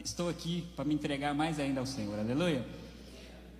[0.03, 2.65] Estou aqui para me entregar mais ainda ao Senhor, aleluia.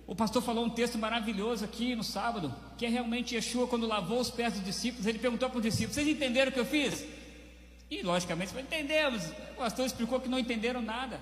[0.08, 4.18] O pastor falou um texto maravilhoso aqui no sábado, que é realmente Yeshua, quando lavou
[4.18, 7.06] os pés dos discípulos, ele perguntou para os discípulos: Vocês entenderam o que eu fiz?
[7.88, 9.22] E logicamente, entendemos.
[9.52, 11.20] O pastor explicou que não entenderam nada.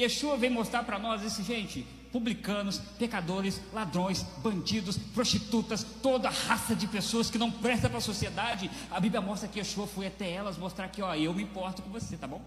[0.00, 6.72] Yeshua vem mostrar para nós esse gente, publicanos, pecadores, ladrões, bandidos, prostitutas, toda a raça
[6.72, 8.70] de pessoas que não presta para a sociedade.
[8.88, 11.90] A Bíblia mostra que Yeshua foi até elas mostrar que, ó, eu me importo com
[11.90, 12.40] você, tá bom?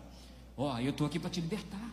[0.55, 1.91] Ó, eu estou aqui para te libertar.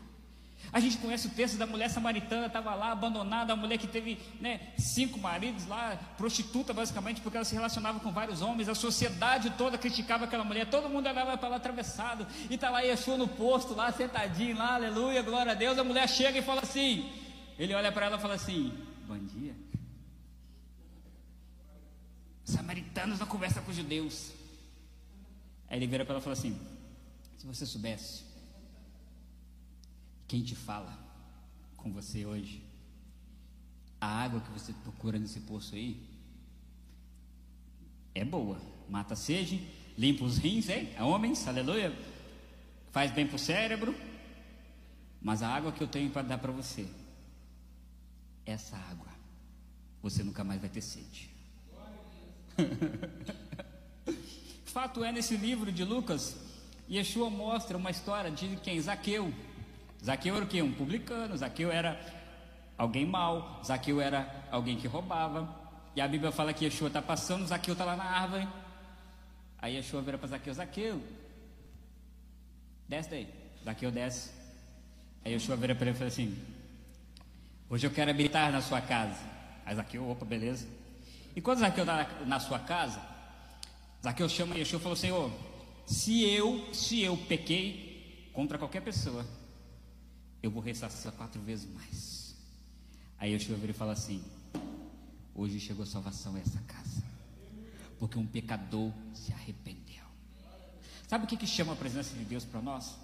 [0.72, 4.20] A gente conhece o texto da mulher samaritana, estava lá abandonada, a mulher que teve
[4.40, 9.50] né, cinco maridos lá, prostituta basicamente, porque ela se relacionava com vários homens, a sociedade
[9.58, 13.26] toda criticava aquela mulher, todo mundo olhava para lá atravessado, e está lá Yeshua no
[13.26, 17.10] posto, lá sentadinho, lá, aleluia, glória a Deus, a mulher chega e fala assim,
[17.58, 18.72] ele olha para ela e fala assim,
[19.06, 19.54] bom dia.
[22.44, 24.32] Samaritanos não conversam com judeus.
[25.68, 26.58] Aí ele vira para ela e fala assim,
[27.38, 28.24] se você soubesse
[30.26, 30.98] quem te fala
[31.76, 32.62] com você hoje?
[34.00, 36.00] A água que você procura nesse poço aí
[38.14, 40.90] é boa, mata a sede, limpa os rins, hein?
[40.96, 41.96] É homens, aleluia,
[42.90, 43.94] faz bem para o cérebro,
[45.20, 46.86] mas a água que eu tenho para dar para você,
[48.46, 49.08] essa água,
[50.02, 51.30] você nunca mais vai ter sede.
[54.66, 56.36] Fato é, nesse livro de Lucas,
[56.90, 58.80] Yeshua mostra uma história de quem?
[58.80, 59.32] Zaqueu.
[60.04, 60.62] Zaqueu era o quê?
[60.62, 61.36] Um publicano.
[61.36, 61.98] Zaqueu era
[62.76, 63.62] alguém mau.
[63.64, 65.62] Zaqueu era alguém que roubava.
[65.96, 68.48] E a Bíblia fala que Yeshua está passando, Zaqueu está lá na árvore.
[69.58, 71.02] Aí Yeshua vira para Zaqueu, Zaqueu,
[72.88, 73.28] desce daí.
[73.64, 74.30] Zaqueu desce.
[75.24, 76.36] Aí Yeshua vira para ele e fala assim,
[77.68, 79.20] hoje eu quero habitar na sua casa.
[79.64, 80.66] Aí Zaqueu, opa, beleza.
[81.34, 83.00] E quando Zaqueu está na, sua casa,
[84.02, 85.30] Zaqueu chama Yeshua e falou, Senhor,
[85.86, 89.26] se eu, se eu pequei contra qualquer pessoa,
[90.42, 92.34] eu vou ressarcir quatro vezes mais.
[93.18, 94.22] Aí eu chego e falo assim:
[95.34, 97.02] hoje chegou salvação a essa casa,
[97.98, 100.04] porque um pecador se arrependeu.
[101.08, 102.96] Sabe o que, que chama a presença de Deus para nós?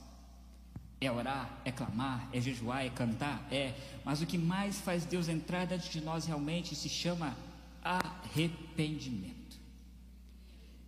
[1.01, 3.73] É orar, é clamar, é jejuar, é cantar, é.
[4.05, 7.35] Mas o que mais faz Deus entrar dentro de nós realmente se chama
[7.83, 9.59] arrependimento.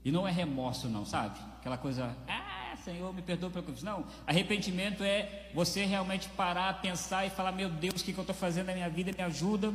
[0.04, 1.38] E não é remorso, não, sabe?
[1.58, 3.82] Aquela coisa, ah, Senhor, me perdoa pelo que eu fiz.
[3.82, 8.22] Não, arrependimento é você realmente parar, pensar e falar: Meu Deus, o que, que eu
[8.22, 9.12] estou fazendo na minha vida?
[9.16, 9.72] Me ajuda.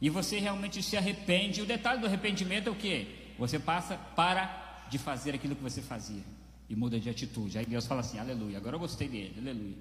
[0.00, 1.62] E você realmente se arrepende.
[1.62, 3.34] O detalhe do arrependimento é o que?
[3.38, 6.39] Você passa para de fazer aquilo que você fazia
[6.70, 7.58] e muda de atitude.
[7.58, 9.76] Aí Deus fala assim: Aleluia, agora eu gostei dele, aleluia.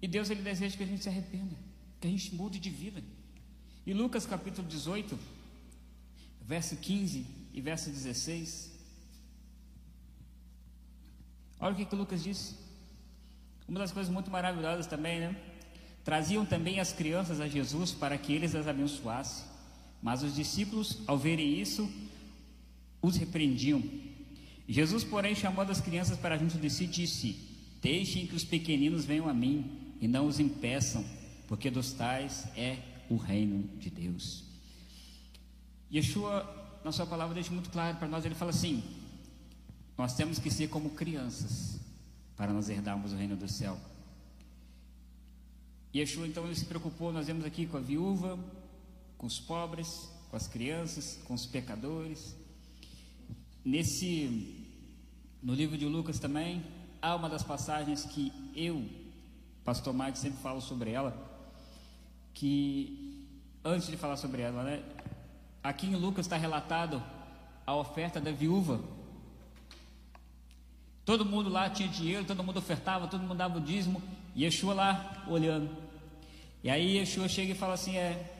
[0.00, 1.56] E Deus ele deseja que a gente se arrependa,
[2.00, 3.02] que a gente mude de vida.
[3.84, 5.18] E Lucas capítulo 18,
[6.42, 8.70] verso 15 e verso 16.
[11.58, 12.54] Olha o que, que Lucas disse.
[13.68, 15.36] Uma das coisas muito maravilhosas também, né?
[16.04, 19.44] Traziam também as crianças a Jesus para que eles as abençoassem.
[20.00, 21.90] Mas os discípulos, ao verem isso,
[23.02, 23.82] os repreendiam.
[24.70, 27.36] Jesus, porém, chamando as crianças para junto de si, disse:
[27.82, 31.04] Deixem que os pequeninos venham a mim e não os impeçam,
[31.48, 32.78] porque dos tais é
[33.08, 34.44] o reino de Deus.
[35.92, 38.84] Yeshua, na sua palavra, deixa muito claro para nós: ele fala assim:
[39.98, 41.80] nós temos que ser como crianças
[42.36, 43.76] para nós herdarmos o reino do céu.
[45.92, 48.38] Yeshua então ele se preocupou, nós vemos aqui com a viúva,
[49.18, 52.36] com os pobres, com as crianças, com os pecadores.
[53.64, 54.59] Nesse
[55.42, 56.62] no livro de Lucas também
[57.00, 58.84] há uma das passagens que eu,
[59.64, 61.16] pastor Mike, sempre falo sobre ela,
[62.34, 63.26] que
[63.64, 64.82] antes de falar sobre ela, né,
[65.62, 67.02] aqui em Lucas está relatado
[67.66, 68.80] a oferta da viúva
[71.10, 74.00] Todo mundo lá tinha dinheiro, todo mundo ofertava, todo mundo dava o dízimo,
[74.36, 75.68] Yeshua lá olhando.
[76.62, 78.32] E aí Yeshua chega e fala assim: é,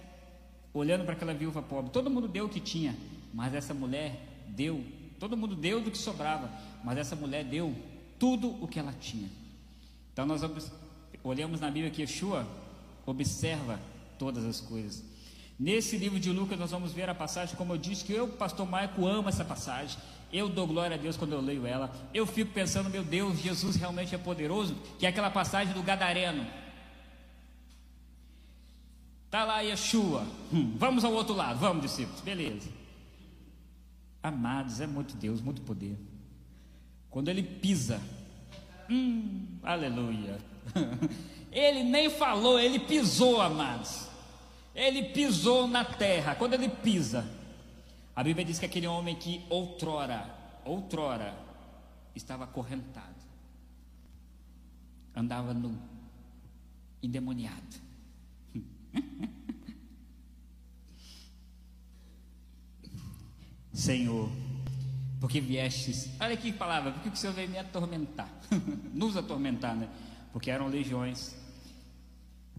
[0.72, 2.94] olhando para aquela viúva pobre, todo mundo deu o que tinha,
[3.34, 4.84] mas essa mulher deu,
[5.20, 6.50] todo mundo deu do que sobrava,
[6.82, 7.76] mas essa mulher deu
[8.18, 9.28] tudo o que ela tinha.
[10.12, 10.42] Então nós
[11.22, 12.48] olhamos na Bíblia que Yeshua
[13.04, 13.78] observa
[14.18, 15.04] todas as coisas.
[15.58, 18.66] Nesse livro de Lucas nós vamos ver a passagem, como eu disse, que eu, pastor
[18.66, 19.98] Maico, amo essa passagem.
[20.32, 21.94] Eu dou glória a Deus quando eu leio ela.
[22.14, 26.46] Eu fico pensando, meu Deus, Jesus realmente é poderoso, que é aquela passagem do Gadareno.
[29.26, 30.26] Está lá Yeshua.
[30.50, 32.22] Hum, vamos ao outro lado, vamos, discípulos.
[32.22, 32.79] Beleza.
[34.22, 35.98] Amados, é muito Deus, muito poder.
[37.08, 38.00] Quando ele pisa,
[38.88, 40.38] hum, aleluia.
[41.50, 44.08] Ele nem falou, ele pisou, amados.
[44.72, 46.36] Ele pisou na terra.
[46.36, 47.28] Quando ele pisa,
[48.14, 50.32] a Bíblia diz que aquele homem que outrora,
[50.64, 51.34] outrora,
[52.14, 53.16] estava acorrentado,
[55.14, 55.76] andava nu,
[57.02, 57.80] endemoniado.
[63.72, 64.30] Senhor,
[65.20, 68.28] porque viestes, olha que palavra, porque o Senhor veio me atormentar,
[68.92, 69.88] nos atormentar, né?
[70.32, 71.36] Porque eram legiões.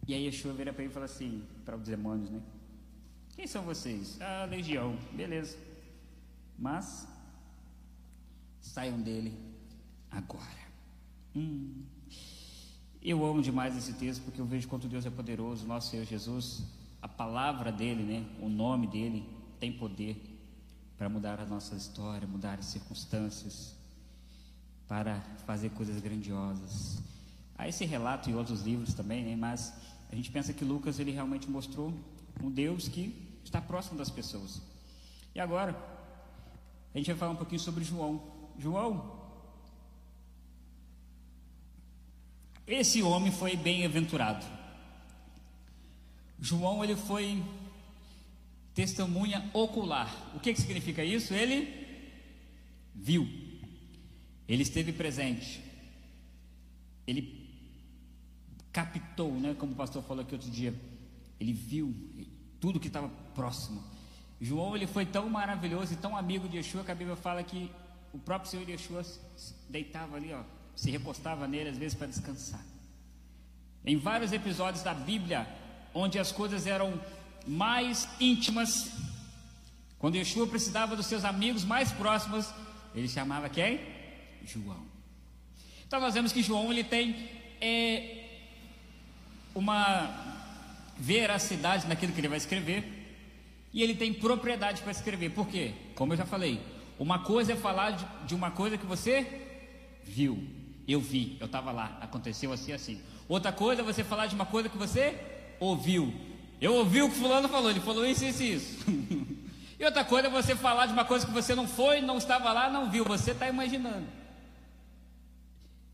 [0.07, 2.41] E aí Yeshua vira para ele e fala assim, para os demônios, né?
[3.35, 4.19] Quem são vocês?
[4.21, 5.57] Ah, legião, beleza.
[6.57, 7.07] Mas
[8.61, 9.33] saiam dele
[10.09, 10.61] agora.
[11.35, 11.83] Hum.
[13.01, 16.63] Eu amo demais esse texto porque eu vejo quanto Deus é poderoso, nosso Senhor Jesus,
[17.01, 18.25] a palavra dele, né?
[18.39, 19.27] O nome dele
[19.59, 20.30] tem poder
[21.01, 23.73] para mudar a nossa história, mudar as circunstâncias,
[24.87, 27.01] para fazer coisas grandiosas.
[27.57, 29.35] Há esse relato em outros livros também, né?
[29.35, 29.73] mas
[30.11, 31.91] a gente pensa que Lucas ele realmente mostrou
[32.39, 34.61] um Deus que está próximo das pessoas.
[35.33, 35.75] E agora,
[36.93, 38.21] a gente vai falar um pouquinho sobre João.
[38.59, 39.23] João,
[42.67, 44.45] esse homem foi bem-aventurado.
[46.39, 47.43] João ele foi
[48.73, 50.31] testemunha ocular.
[50.35, 51.33] O que, que significa isso?
[51.33, 51.81] Ele
[52.93, 53.27] viu,
[54.47, 55.61] ele esteve presente,
[57.07, 57.41] ele
[58.71, 59.55] captou, né?
[59.57, 60.73] Como o pastor falou aqui outro dia,
[61.39, 61.93] ele viu
[62.59, 63.83] tudo que estava próximo.
[64.39, 67.69] João ele foi tão maravilhoso e tão amigo de Yeshua que a Bíblia fala que
[68.13, 69.05] o próprio Senhor Yeshua
[69.69, 70.43] deitava ali, ó,
[70.75, 72.63] se recostava nele às vezes para descansar.
[73.85, 75.47] Em vários episódios da Bíblia,
[75.93, 76.99] onde as coisas eram
[77.47, 78.91] mais íntimas,
[79.99, 82.49] quando Yeshua precisava dos seus amigos mais próximos,
[82.95, 83.79] ele chamava quem?
[84.45, 84.85] João.
[85.85, 88.25] Então nós vemos que João ele tem é,
[89.53, 90.09] uma
[90.97, 92.83] veracidade naquilo que ele vai escrever
[93.73, 95.31] e ele tem propriedade para escrever.
[95.31, 95.73] Por quê?
[95.95, 96.61] Como eu já falei,
[96.99, 97.91] uma coisa é falar
[98.25, 99.25] de, uma coisa que você
[100.03, 100.47] viu,
[100.87, 103.01] eu vi, eu estava lá, aconteceu assim assim.
[103.27, 105.17] Outra coisa é você falar de uma coisa que você
[105.59, 106.13] ouviu,
[106.61, 108.85] eu ouvi o que fulano falou, ele falou isso, isso, isso.
[109.79, 112.53] e outra coisa é você falar de uma coisa que você não foi, não estava
[112.53, 114.05] lá, não viu, você está imaginando.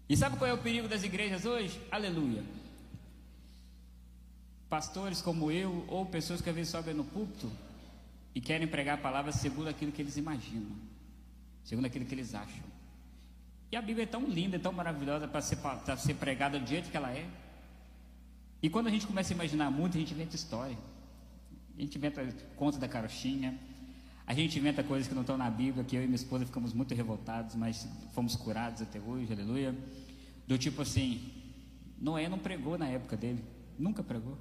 [0.10, 1.82] E sabe qual é o perigo das igrejas hoje?
[1.90, 2.44] Aleluia.
[4.70, 7.50] Pastores como eu, ou pessoas que às vezes sobem no púlpito
[8.36, 10.76] e querem pregar a palavra segundo aquilo que eles imaginam,
[11.64, 12.68] segundo aquilo que eles acham.
[13.72, 15.58] E a Bíblia é tão linda, é tão maravilhosa para ser,
[15.98, 17.26] ser pregada do jeito que ela é.
[18.62, 20.78] E quando a gente começa a imaginar muito, a gente inventa história.
[21.78, 23.58] A gente inventa contos da carochinha.
[24.26, 26.74] A gente inventa coisas que não estão na Bíblia, que eu e minha esposa ficamos
[26.74, 29.74] muito revoltados, mas fomos curados até hoje, aleluia.
[30.46, 31.32] Do tipo assim,
[31.98, 33.44] Noé não pregou na época dele,
[33.80, 34.38] nunca pregou.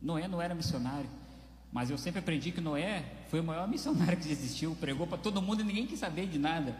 [0.00, 1.10] Noé não era missionário,
[1.72, 5.42] mas eu sempre aprendi que Noé foi o maior missionário que existiu, pregou para todo
[5.42, 6.76] mundo e ninguém quis saber de nada.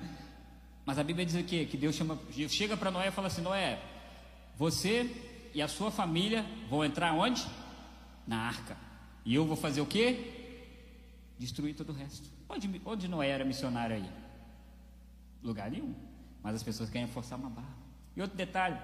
[0.86, 1.64] Mas a Bíblia diz o quê?
[1.64, 2.16] Que Deus chama,
[2.48, 3.80] chega para Noé e fala assim: Noé,
[4.56, 5.10] você
[5.54, 7.46] e a sua família vão entrar onde?
[8.26, 8.76] Na arca.
[9.24, 10.32] E eu vou fazer o quê?
[11.38, 12.28] Destruir todo o resto.
[12.48, 14.10] Onde, onde Noé era missionário aí?
[15.42, 15.94] Lugar nenhum.
[16.42, 17.74] Mas as pessoas querem forçar uma barra.
[18.16, 18.78] E outro detalhe: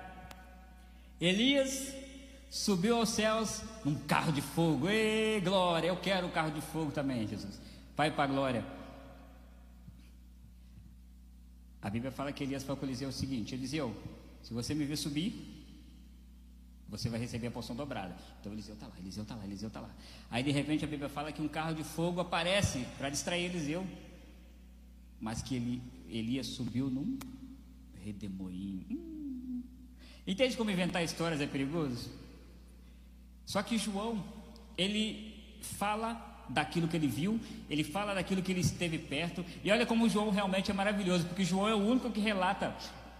[1.21, 1.95] Elias
[2.49, 4.89] subiu aos céus num carro de fogo.
[4.89, 5.89] Ei, glória!
[5.89, 7.61] Eu quero o carro de fogo também, Jesus.
[7.97, 8.65] Vai para a glória.
[11.83, 13.95] A Bíblia fala que Elias falou com Eliseu o seguinte: Eliseu,
[14.43, 15.60] se você me ver subir,
[16.91, 18.17] você vai receber a porção dobrada.
[18.41, 19.91] Então Eliseu está lá, Eliseu está lá, Eliseu está lá.
[20.31, 23.87] Aí de repente a Bíblia fala que um carro de fogo aparece para distrair Eliseu,
[25.21, 27.17] mas que ele, Elias subiu num
[28.05, 28.85] redemoinho.
[28.91, 29.63] Hum.
[30.27, 32.11] Entende como inventar histórias é perigoso?
[33.47, 34.23] Só que João,
[34.77, 39.87] ele fala daquilo que ele viu, ele fala daquilo que ele esteve perto, e olha
[39.87, 42.77] como João realmente é maravilhoso, porque João é o único que relata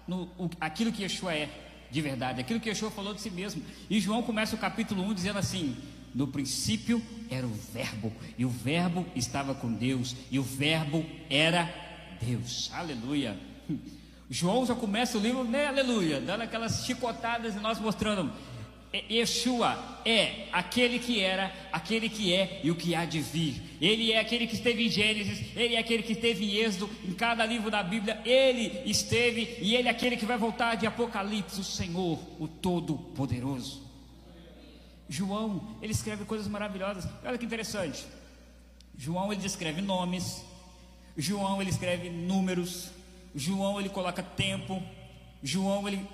[0.07, 3.63] no, o, aquilo que Yeshua é de verdade, aquilo que Yeshua falou de si mesmo.
[3.89, 5.77] E João começa o capítulo 1 dizendo assim:
[6.15, 11.69] No princípio era o Verbo, e o Verbo estava com Deus, e o Verbo era
[12.21, 12.71] Deus.
[12.73, 13.39] Aleluia.
[14.33, 15.67] João já começa o livro, né?
[15.67, 18.33] Aleluia, dando aquelas chicotadas e nós mostrando.
[18.93, 23.63] Yeshua é aquele que era, aquele que é e o que há de vir.
[23.81, 27.13] Ele é aquele que esteve em Gênesis, ele é aquele que esteve em Êxodo, em
[27.13, 31.61] cada livro da Bíblia, ele esteve e ele é aquele que vai voltar de Apocalipse,
[31.61, 33.89] o Senhor, o Todo-Poderoso.
[35.09, 37.09] João, ele escreve coisas maravilhosas.
[37.25, 38.05] Olha que interessante.
[38.97, 40.45] João ele descreve nomes,
[41.17, 42.91] João ele escreve números,
[43.35, 44.83] João ele coloca tempo,
[45.43, 46.07] João ele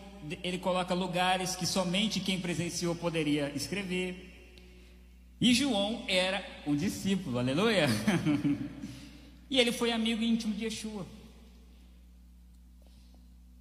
[0.42, 4.32] ele coloca lugares que somente quem presenciou poderia escrever.
[5.40, 7.86] E João era um discípulo, aleluia.
[9.50, 11.06] e ele foi amigo íntimo de Yeshua.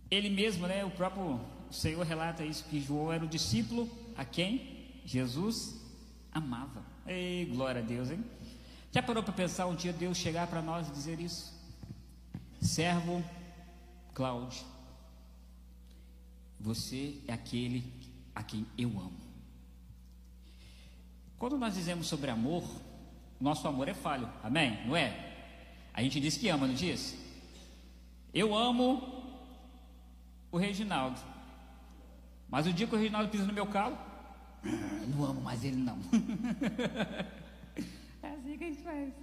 [0.10, 5.02] Ele mesmo, né, o próprio Senhor relata isso, que João era o discípulo a quem
[5.06, 5.76] Jesus
[6.32, 6.84] amava.
[7.06, 8.24] Ei, glória a Deus, hein?
[8.92, 11.54] Já parou para pensar um dia Deus chegar para nós e dizer isso?
[12.62, 13.24] Servo
[14.14, 14.64] Cláudio,
[16.66, 17.94] você é aquele
[18.34, 19.20] a quem eu amo.
[21.38, 22.64] Quando nós dizemos sobre amor,
[23.40, 24.84] nosso amor é falho, amém?
[24.88, 25.36] Não é?
[25.94, 27.16] A gente diz que ama, não diz?
[28.34, 29.24] Eu amo
[30.52, 31.20] o Reginaldo,
[32.50, 33.96] mas o dia que o Reginaldo pisa no meu calo,
[35.08, 36.00] não amo mais ele, não.
[38.24, 39.14] é assim que a gente faz.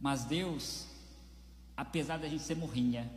[0.00, 0.86] Mas Deus,
[1.76, 3.10] apesar da gente ser morrinha,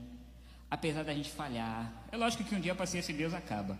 [0.71, 1.91] apesar da gente falhar.
[2.09, 3.77] É lógico que um dia a paciência de Deus acaba.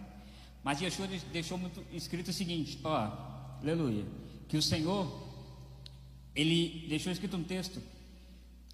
[0.62, 4.06] Mas Yeshua deixou muito escrito o seguinte, ó, aleluia,
[4.50, 5.10] que o Senhor,
[6.36, 7.82] ele deixou escrito um texto,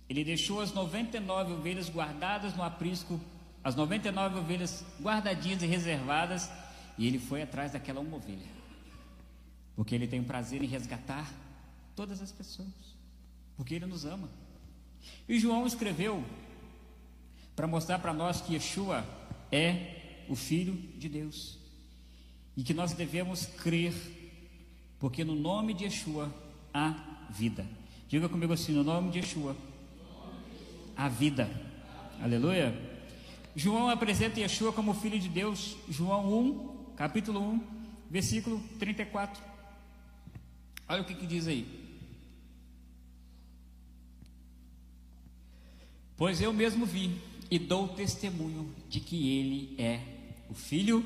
[0.09, 3.21] ele deixou as 99 ovelhas guardadas no aprisco,
[3.63, 6.49] as 99 ovelhas guardadinhas e reservadas,
[6.97, 8.47] e ele foi atrás daquela uma ovelha,
[9.75, 11.31] porque ele tem prazer em resgatar
[11.95, 12.67] todas as pessoas,
[13.55, 14.29] porque ele nos ama.
[15.29, 16.23] E João escreveu
[17.57, 19.03] para mostrar para nós que Yeshua
[19.51, 21.57] é o Filho de Deus
[22.55, 23.95] e que nós devemos crer,
[24.99, 26.31] porque no nome de Yeshua
[26.71, 27.65] há vida.
[28.07, 29.57] Diga comigo assim: no nome de Yeshua
[30.95, 31.49] há vida.
[32.21, 32.79] Aleluia.
[33.55, 37.61] João apresenta Yeshua como Filho de Deus, João 1, capítulo 1,
[38.07, 39.43] versículo 34.
[40.87, 41.65] Olha o que, que diz aí.
[46.15, 49.99] Pois eu mesmo vi e dou testemunho de que ele é
[50.49, 51.03] o Filho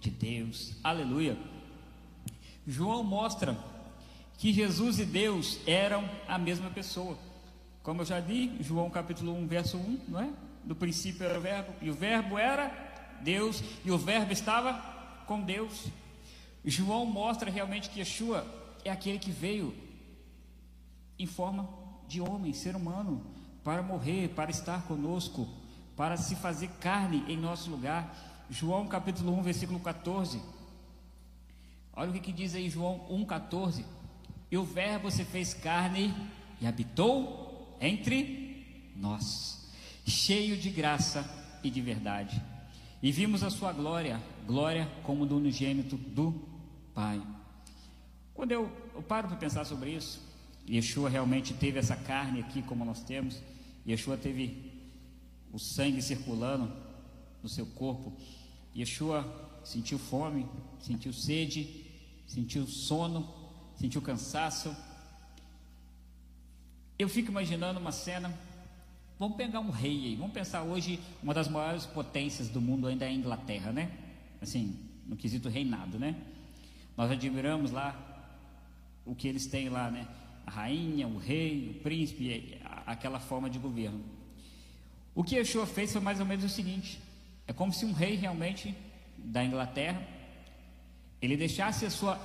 [0.00, 0.74] de Deus.
[0.82, 1.36] Aleluia.
[2.66, 3.58] João mostra
[4.38, 7.18] que Jesus e Deus eram a mesma pessoa.
[7.82, 10.30] Como eu já li, João capítulo 1, verso 1, não é?
[10.64, 12.68] No princípio era o verbo, e o verbo era
[13.22, 14.74] Deus, e o verbo estava
[15.26, 15.86] com Deus.
[16.64, 18.46] João mostra realmente que Yeshua
[18.84, 19.74] é aquele que veio
[21.18, 21.68] em forma
[22.06, 23.24] de homem, ser humano,
[23.64, 25.48] para morrer, para estar conosco,
[25.96, 28.44] para se fazer carne em nosso lugar.
[28.50, 30.40] João capítulo 1, versículo 14.
[31.94, 33.84] Olha o que, que diz aí João 1,14.
[34.50, 36.14] E o Verbo se fez carne
[36.60, 39.68] e habitou entre nós,
[40.06, 41.28] cheio de graça
[41.62, 42.40] e de verdade.
[43.02, 46.40] E vimos a sua glória, glória como do unigênito do
[46.94, 47.20] Pai.
[48.34, 50.20] Quando eu, eu paro para pensar sobre isso,
[50.68, 53.42] Yeshua realmente teve essa carne aqui como nós temos,
[53.86, 54.71] Yeshua teve
[55.52, 56.72] o sangue circulando
[57.42, 58.12] no seu corpo.
[58.74, 60.48] Yeshua sentiu fome,
[60.80, 61.84] sentiu sede,
[62.26, 63.32] sentiu sono,
[63.76, 64.74] sentiu cansaço.
[66.98, 68.32] Eu fico imaginando uma cena.
[69.18, 70.16] Vamos pegar um rei aí.
[70.16, 73.92] Vamos pensar hoje, uma das maiores potências do mundo ainda é a Inglaterra, né?
[74.40, 76.16] Assim, no quesito reinado, né?
[76.96, 78.08] Nós admiramos lá
[79.04, 80.08] o que eles têm lá, né?
[80.46, 84.21] A rainha, o rei, o príncipe, aquela forma de governo.
[85.14, 87.00] O que Yeshua fez foi mais ou menos o seguinte:
[87.46, 88.74] é como se um rei realmente
[89.18, 90.02] da Inglaterra
[91.20, 92.16] ele deixasse a sua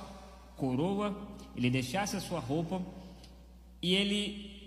[0.56, 1.16] coroa,
[1.54, 2.82] ele deixasse a sua roupa
[3.80, 4.58] e ele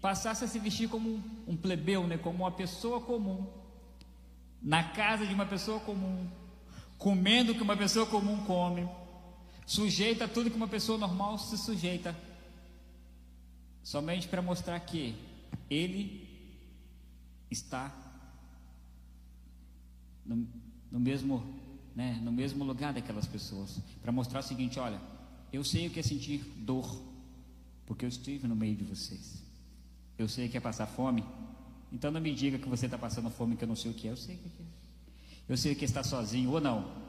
[0.00, 3.46] passasse a se vestir como um plebeu, né, como uma pessoa comum,
[4.62, 6.28] na casa de uma pessoa comum,
[6.98, 8.86] comendo o que uma pessoa comum come,
[9.66, 12.14] sujeita a tudo que uma pessoa normal se sujeita,
[13.82, 15.14] somente para mostrar que
[15.70, 16.27] ele
[17.50, 17.92] está
[20.24, 20.46] no,
[20.90, 21.42] no mesmo,
[21.94, 25.00] né, no mesmo lugar daquelas pessoas, para mostrar o seguinte: olha,
[25.52, 27.02] eu sei o que é sentir dor,
[27.86, 29.42] porque eu estive no meio de vocês.
[30.18, 31.24] Eu sei o que é passar fome,
[31.92, 34.08] então não me diga que você está passando fome que eu não sei o que
[34.08, 34.10] é.
[34.10, 34.66] Eu sei o que é.
[35.48, 37.08] Eu sei o que é sozinho ou não.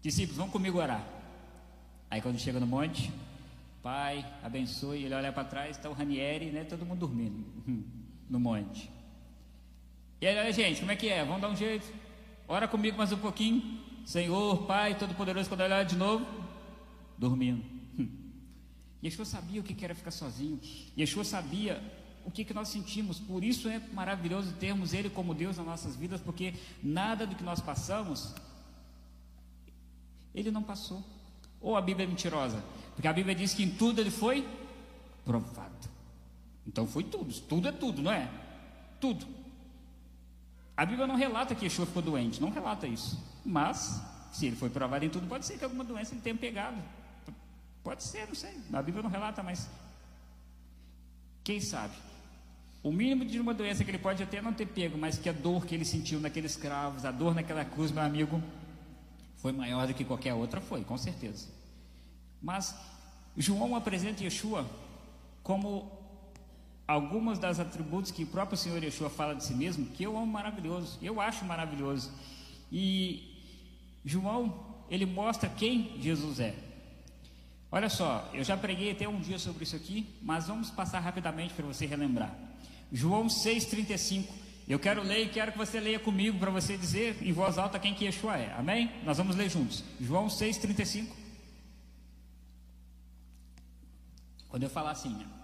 [0.00, 1.06] Discípulos, vão comigo orar.
[2.08, 3.12] Aí quando chega no monte,
[3.82, 5.04] Pai, abençoe.
[5.04, 6.64] Ele olha para trás, está o Ranieri, né?
[6.64, 7.44] Todo mundo dormindo
[8.28, 8.90] no monte.
[10.20, 11.24] E aí, gente, como é que é?
[11.24, 11.90] Vamos dar um jeito?
[12.46, 13.80] Ora comigo mais um pouquinho.
[14.04, 16.26] Senhor, Pai Todo-Poderoso, quando olhar de novo,
[17.16, 17.64] dormindo.
[19.02, 20.60] Yeshua sabia o que era ficar sozinho.
[20.98, 21.82] Yeshua sabia
[22.22, 23.18] o que, que nós sentimos.
[23.18, 26.52] Por isso é maravilhoso termos Ele como Deus nas nossas vidas, porque
[26.82, 28.34] nada do que nós passamos,
[30.34, 31.02] Ele não passou.
[31.62, 32.62] Ou a Bíblia é mentirosa?
[32.94, 34.46] Porque a Bíblia diz que em tudo Ele foi
[35.24, 35.88] provado.
[36.66, 37.32] Então foi tudo.
[37.40, 38.28] Tudo é tudo, não é?
[39.00, 39.39] Tudo.
[40.80, 43.22] A Bíblia não relata que Yeshua ficou doente, não relata isso.
[43.44, 44.00] Mas,
[44.32, 46.78] se ele foi provado em tudo, pode ser que alguma doença ele tenha pegado.
[47.84, 48.58] Pode ser, não sei.
[48.72, 49.68] A Bíblia não relata, mas
[51.44, 51.92] quem sabe?
[52.82, 55.32] O mínimo de uma doença que ele pode até não ter pego, mas que a
[55.32, 58.42] dor que ele sentiu naqueles cravos, a dor naquela cruz, meu amigo,
[59.36, 61.46] foi maior do que qualquer outra, foi, com certeza.
[62.40, 62.74] Mas
[63.36, 64.66] João apresenta Yeshua
[65.42, 65.99] como
[66.90, 70.26] algumas das atributos que o próprio Senhor Yeshua fala de si mesmo, que eu amo
[70.26, 72.10] maravilhoso, eu acho maravilhoso.
[72.70, 73.32] E
[74.04, 76.54] João, ele mostra quem Jesus é.
[77.70, 81.54] Olha só, eu já preguei até um dia sobre isso aqui, mas vamos passar rapidamente
[81.54, 82.36] para você relembrar.
[82.92, 84.26] João 6,35.
[84.66, 87.78] Eu quero ler e quero que você leia comigo para você dizer em voz alta
[87.78, 88.52] quem que Yeshua é.
[88.58, 88.90] Amém?
[89.04, 89.84] Nós vamos ler juntos.
[90.00, 91.06] João 6,35.
[94.48, 95.39] Quando eu falar assim, é,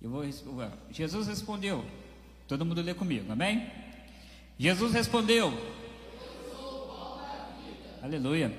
[0.00, 0.24] eu vou,
[0.90, 1.84] Jesus respondeu.
[2.46, 3.70] Todo mundo lê comigo, amém?
[4.58, 5.52] Jesus respondeu.
[8.02, 8.56] Aleluia.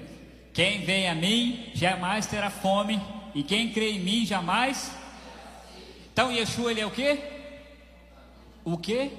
[0.53, 3.01] Quem vem a mim jamais terá fome,
[3.33, 4.91] e quem crê em mim jamais
[6.17, 7.19] então Yeshua ele é o quê?
[8.65, 9.11] O quê?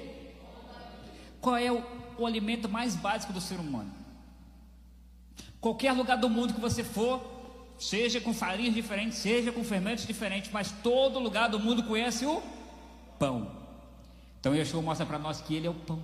[1.39, 1.81] Qual é o,
[2.17, 3.89] o alimento mais básico do ser humano?
[5.61, 7.38] Qualquer lugar do mundo que você for,
[7.79, 12.43] seja com farinhas diferentes, seja com fermentos diferentes, mas todo lugar do mundo conhece o
[13.17, 13.51] pão.
[14.39, 16.01] Então Yeshua mostra para nós que ele é o pão.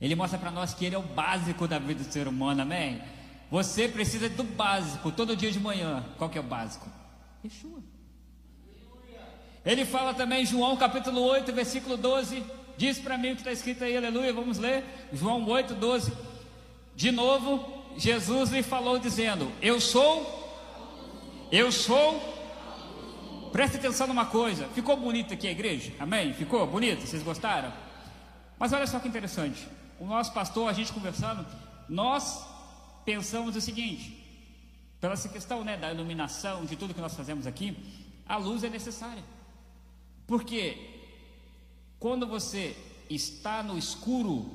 [0.00, 3.02] Ele mostra para nós que ele é o básico da vida do ser humano, amém?
[3.50, 6.04] Você precisa do básico todo dia de manhã.
[6.18, 6.86] Qual que é o básico?
[7.44, 7.82] Yeshua.
[9.64, 12.42] Ele fala também, João capítulo 8, versículo 12.
[12.76, 14.32] Diz para mim o que está escrito aí, aleluia.
[14.32, 14.84] Vamos ler.
[15.12, 16.12] João 8, 12.
[16.94, 20.45] De novo, Jesus lhe falou, dizendo: Eu sou,
[21.50, 22.34] eu sou.
[23.52, 24.66] Preste atenção numa coisa.
[24.68, 25.92] Ficou bonito aqui a igreja?
[25.98, 26.34] Amém?
[26.34, 27.06] Ficou bonito?
[27.06, 27.72] Vocês gostaram?
[28.58, 29.66] Mas olha só que interessante.
[29.98, 31.46] O nosso pastor, a gente conversando,
[31.88, 32.46] nós
[33.04, 34.24] pensamos o seguinte:
[35.00, 37.76] pela essa questão né, da iluminação, de tudo que nós fazemos aqui,
[38.26, 39.22] a luz é necessária.
[40.26, 40.76] Porque
[41.98, 42.76] quando você
[43.08, 44.50] está no escuro,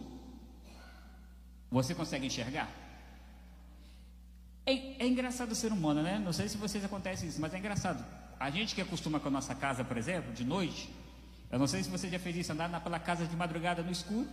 [1.71, 2.80] você consegue enxergar?
[4.65, 6.19] É, é, engraçado o ser humano, né?
[6.19, 8.03] Não sei se vocês acontece isso, mas é engraçado.
[8.39, 10.89] A gente que acostuma com a nossa casa, por exemplo, de noite,
[11.51, 14.27] eu não sei se você já fez isso, andar pela casa de madrugada no escuro.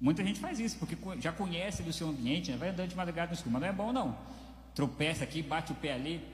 [0.00, 2.56] Muita gente faz isso, porque já conhece do seu ambiente, né?
[2.56, 4.18] vai andando de madrugada no escuro, mas não é bom não.
[4.74, 6.26] Tropeça aqui, bate o pé ali.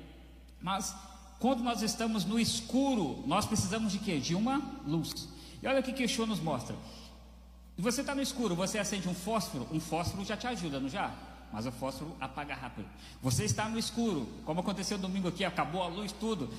[0.61, 0.95] Mas
[1.39, 4.18] quando nós estamos no escuro, nós precisamos de quê?
[4.18, 5.28] De uma luz.
[5.62, 6.74] E olha o que Show nos mostra.
[7.76, 11.14] Você está no escuro, você acende um fósforo, um fósforo já te ajuda, não já?
[11.53, 12.88] Mas o fósforo apaga rápido.
[13.22, 16.51] Você está no escuro, como aconteceu domingo aqui, acabou a luz, tudo.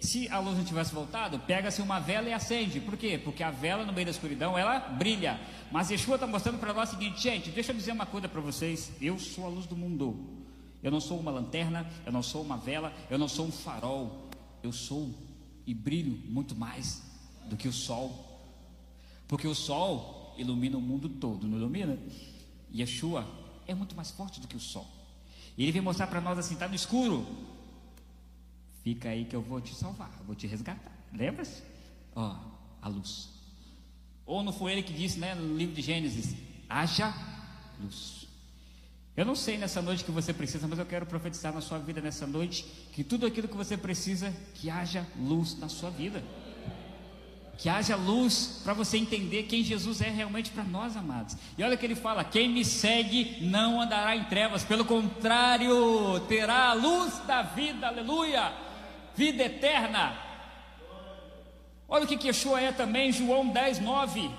[0.00, 2.78] Se a luz não tivesse voltado, pega-se uma vela e acende.
[2.78, 3.18] Por quê?
[3.22, 5.40] Porque a vela no meio da escuridão ela brilha.
[5.72, 8.40] Mas Yeshua está mostrando para nós o seguinte, gente, deixa eu dizer uma coisa para
[8.40, 8.92] vocês.
[9.00, 10.44] Eu sou a luz do mundo.
[10.82, 14.28] Eu não sou uma lanterna, eu não sou uma vela, eu não sou um farol.
[14.62, 15.14] Eu sou
[15.66, 17.02] e brilho muito mais
[17.46, 18.24] do que o sol.
[19.26, 21.98] Porque o sol ilumina o mundo todo, não ilumina?
[22.72, 23.26] Yeshua
[23.66, 24.86] é muito mais forte do que o sol.
[25.56, 27.26] E ele vem mostrar para nós assim: está no escuro.
[28.82, 30.92] Fica aí que eu vou te salvar, vou te resgatar.
[31.12, 31.62] Lembra-se?
[32.14, 32.36] Ó,
[32.80, 33.30] a luz.
[34.24, 36.36] Ou não foi ele que disse, né, no livro de Gênesis:
[36.68, 37.12] haja
[37.80, 38.26] luz.
[39.16, 42.02] Eu não sei nessa noite que você precisa, mas eu quero profetizar na sua vida
[42.02, 46.22] nessa noite que tudo aquilo que você precisa, que haja luz na sua vida.
[47.58, 51.36] Que haja luz para você entender quem Jesus é realmente para nós, amados.
[51.56, 56.70] E olha que ele fala: quem me segue não andará em trevas, pelo contrário, terá
[56.70, 58.52] a luz da vida, aleluia,
[59.14, 60.16] vida eterna.
[61.88, 64.30] Olha o que Yeshua é também, João 10, 9.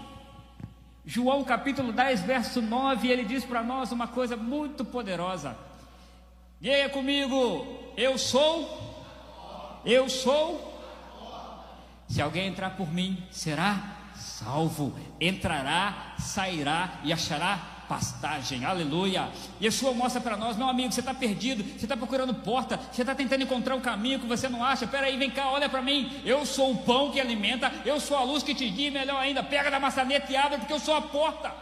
[1.05, 5.57] João capítulo 10, verso 9, ele diz para nós uma coisa muito poderosa.
[6.61, 7.65] Leia comigo,
[7.95, 9.05] eu sou,
[9.85, 10.76] eu sou.
[12.07, 14.97] Se alguém entrar por mim, será salvo.
[15.19, 19.29] Entrará, sairá e achará pastagem, aleluia.
[19.61, 23.15] Yeshua mostra para nós, meu amigo, você está perdido, você está procurando porta, você está
[23.15, 24.85] tentando encontrar um caminho que você não acha.
[24.85, 26.21] Peraí, vem cá, olha para mim.
[26.25, 29.41] Eu sou o pão que alimenta, eu sou a luz que te guia, melhor ainda,
[29.41, 31.53] pega da maçaneta e abre, porque eu sou a porta.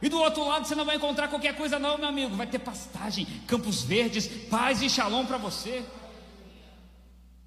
[0.00, 2.36] E do outro lado você não vai encontrar qualquer coisa, não, meu amigo.
[2.36, 5.84] Vai ter pastagem, campos verdes, paz e shalom para você.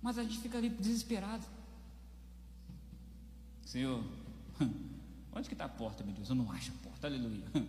[0.02, 1.46] Mas a gente fica ali desesperado.
[3.66, 4.04] Senhor,
[5.34, 6.30] onde que está a porta, meu Deus?
[6.30, 7.44] Eu não acho a porta, aleluia.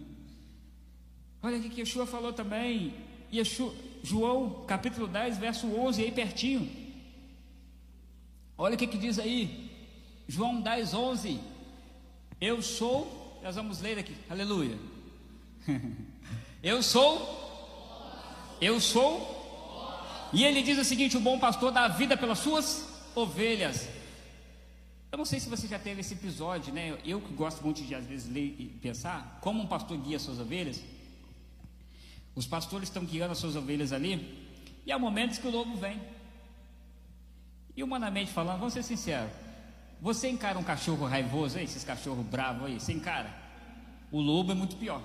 [1.42, 2.94] Olha o que Yeshua falou também.
[3.32, 6.70] Yeshua, João capítulo 10, verso 11, aí pertinho.
[8.56, 9.70] Olha o que, que diz aí.
[10.28, 11.40] João 10, 11.
[12.40, 14.78] Eu sou, nós vamos ler aqui, aleluia.
[16.62, 17.40] Eu sou,
[18.60, 19.39] eu sou.
[20.32, 23.88] E ele diz o seguinte: o bom pastor dá a vida pelas suas ovelhas.
[25.10, 26.96] Eu não sei se você já teve esse episódio, né?
[27.04, 30.38] Eu que gosto muito de às vezes ler e pensar, como um pastor guia suas
[30.38, 30.80] ovelhas.
[32.34, 34.48] Os pastores estão guiando as suas ovelhas ali,
[34.86, 36.00] e há momentos que o lobo vem.
[37.76, 39.32] E humanamente falando, vamos ser sinceros,
[40.00, 43.34] você encara um cachorro raivoso aí, esses cachorros bravos aí, você encara?
[44.12, 45.02] O lobo é muito pior.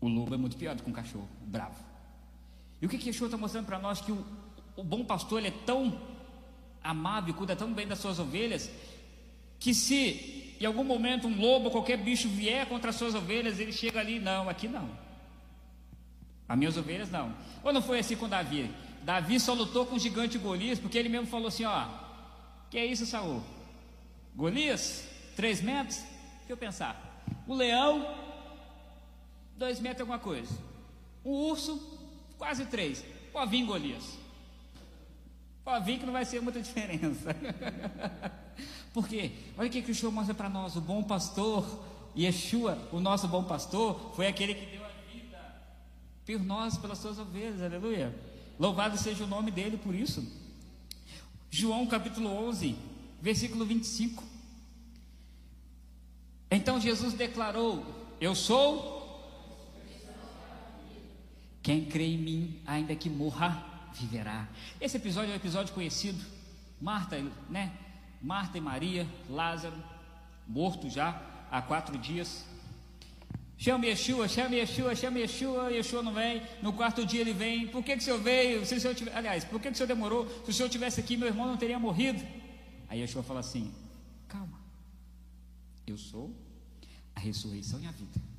[0.00, 1.91] O lobo é muito pior do que um cachorro bravo.
[2.82, 4.00] E o que que Yeshua está mostrando para nós?
[4.00, 4.26] Que o,
[4.76, 5.98] o bom pastor ele é tão
[6.82, 8.68] amável, cuida tão bem das suas ovelhas,
[9.60, 13.72] que se em algum momento um lobo qualquer bicho vier contra as suas ovelhas, ele
[13.72, 14.90] chega ali, não, aqui não.
[16.48, 17.32] As minhas ovelhas não.
[17.62, 18.68] Ou não foi assim com Davi?
[19.02, 21.86] Davi só lutou com o gigante Golias, porque ele mesmo falou assim: ó,
[22.68, 23.42] que é isso, Saul?
[24.34, 25.98] Golias, três metros?
[26.38, 27.22] Deixa eu pensar.
[27.46, 28.12] O leão,
[29.56, 30.52] dois metros alguma coisa.
[31.24, 32.01] O urso,
[32.42, 33.04] quase três.
[33.48, 34.18] Vir Golias.
[35.84, 37.36] Vir que não vai ser muita diferença.
[38.92, 39.30] Por quê?
[39.56, 41.64] Olha o que, que o Senhor mostra para nós: o bom pastor,
[42.18, 44.82] Yeshua, o nosso bom pastor, foi aquele que deu
[46.24, 48.14] por nós, pelas suas ovelhas, aleluia.
[48.58, 50.26] Louvado seja o nome dele por isso.
[51.48, 52.76] João capítulo 11,
[53.20, 54.24] versículo 25.
[56.50, 57.84] Então Jesus declarou:
[58.20, 59.01] Eu sou.
[61.62, 64.48] Quem crê em mim, ainda que morra, viverá.
[64.80, 66.22] Esse episódio é um episódio conhecido.
[66.80, 67.72] Marta, né?
[68.20, 69.76] Marta e Maria, Lázaro,
[70.46, 72.44] morto já há quatro dias.
[73.56, 76.42] Chama Yeshua, chama Yeshua, chama Yeshua, Yeshua não vem.
[76.60, 77.68] No quarto dia ele vem.
[77.68, 78.66] Por que, que o senhor veio?
[78.66, 80.28] Se o senhor tiver, aliás, por que, que o senhor demorou?
[80.44, 82.20] Se o senhor tivesse aqui, meu irmão não teria morrido.
[82.88, 83.72] Aí Yeshua fala assim:
[84.26, 84.58] calma,
[85.86, 86.34] eu sou
[87.14, 88.31] a ressurreição e a vida.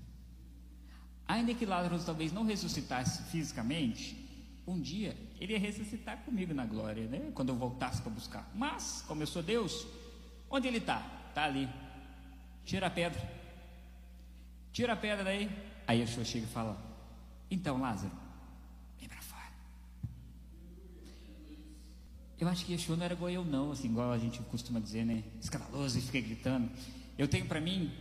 [1.28, 4.24] Ainda que Lázaro talvez não ressuscitasse fisicamente,
[4.67, 7.32] um dia ele ia ressuscitar comigo na glória, né?
[7.34, 8.49] Quando eu voltasse para buscar.
[8.55, 9.86] Mas, como eu sou Deus,
[10.49, 11.05] onde ele está?
[11.30, 11.69] Está ali.
[12.65, 13.21] Tira a pedra.
[14.71, 15.49] Tira a pedra daí.
[15.86, 16.78] Aí Yeshua chega e fala:
[17.51, 18.11] Então, Lázaro,
[18.97, 19.51] vem para fora.
[22.39, 25.24] Eu acho que Yeshua não era eu, não, assim, igual a gente costuma dizer, né?
[25.41, 26.71] Escandaloso e fica gritando.
[27.17, 27.91] Eu tenho para mim,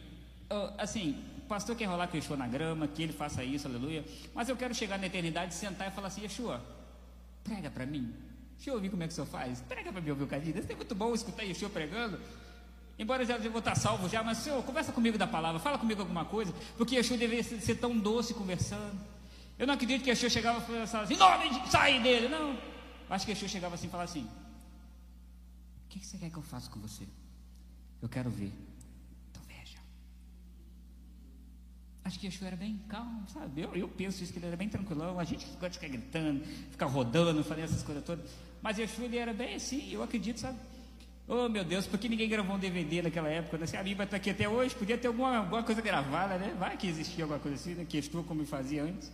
[0.79, 4.03] assim, o pastor quer rolar Yeshua na grama, que ele faça isso, aleluia.
[4.35, 6.65] Mas eu quero chegar na eternidade, sentar e falar assim: Yeshua,
[7.45, 8.15] prega para mim.
[8.57, 9.61] Deixa eu ouvir como é que o senhor faz.
[9.61, 10.59] Prega para mim ouvir o cadinho.
[10.59, 12.19] Isso é muito bom escutar Yeshua pregando.
[12.99, 16.25] Embora já vou estar salvo já, mas Senhor, conversa comigo da palavra, fala comigo alguma
[16.25, 18.99] coisa, porque Yeshua deveria ser tão doce conversando.
[19.59, 22.59] Eu não acredito que Yeshua chegava e falava assim, nome de sair dele, não.
[23.11, 24.27] Acho que Yeshua chegava assim e falava assim:
[25.85, 27.05] O que você quer que eu faça com você?
[28.01, 28.53] Eu quero ver.
[29.31, 29.79] Então veja.
[32.05, 33.63] Acho que Yeshua era bem calmo, sabe?
[33.63, 35.19] Eu, eu penso isso, que ele era bem tranquilão.
[35.19, 38.29] A gente gosta de ficar gritando, ficar rodando, fazendo essas coisas todas.
[38.61, 40.59] Mas Yeshua ele era bem assim, eu acredito, sabe?
[41.29, 43.57] Oh meu Deus, por que ninguém gravou um DVD naquela época?
[43.57, 43.67] Né?
[43.67, 46.55] Se a Bíblia está aqui até hoje, podia ter alguma, alguma coisa gravada, né?
[46.59, 47.85] Vai que existia alguma coisa assim, né?
[47.89, 49.11] Que Yeshua como fazia antes.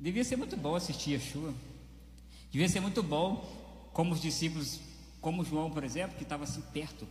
[0.00, 1.54] Devia ser muito bom assistir Yeshua.
[2.50, 3.44] Devia ser muito bom,
[3.92, 4.80] como os discípulos,
[5.20, 7.06] como João, por exemplo, que estava assim perto.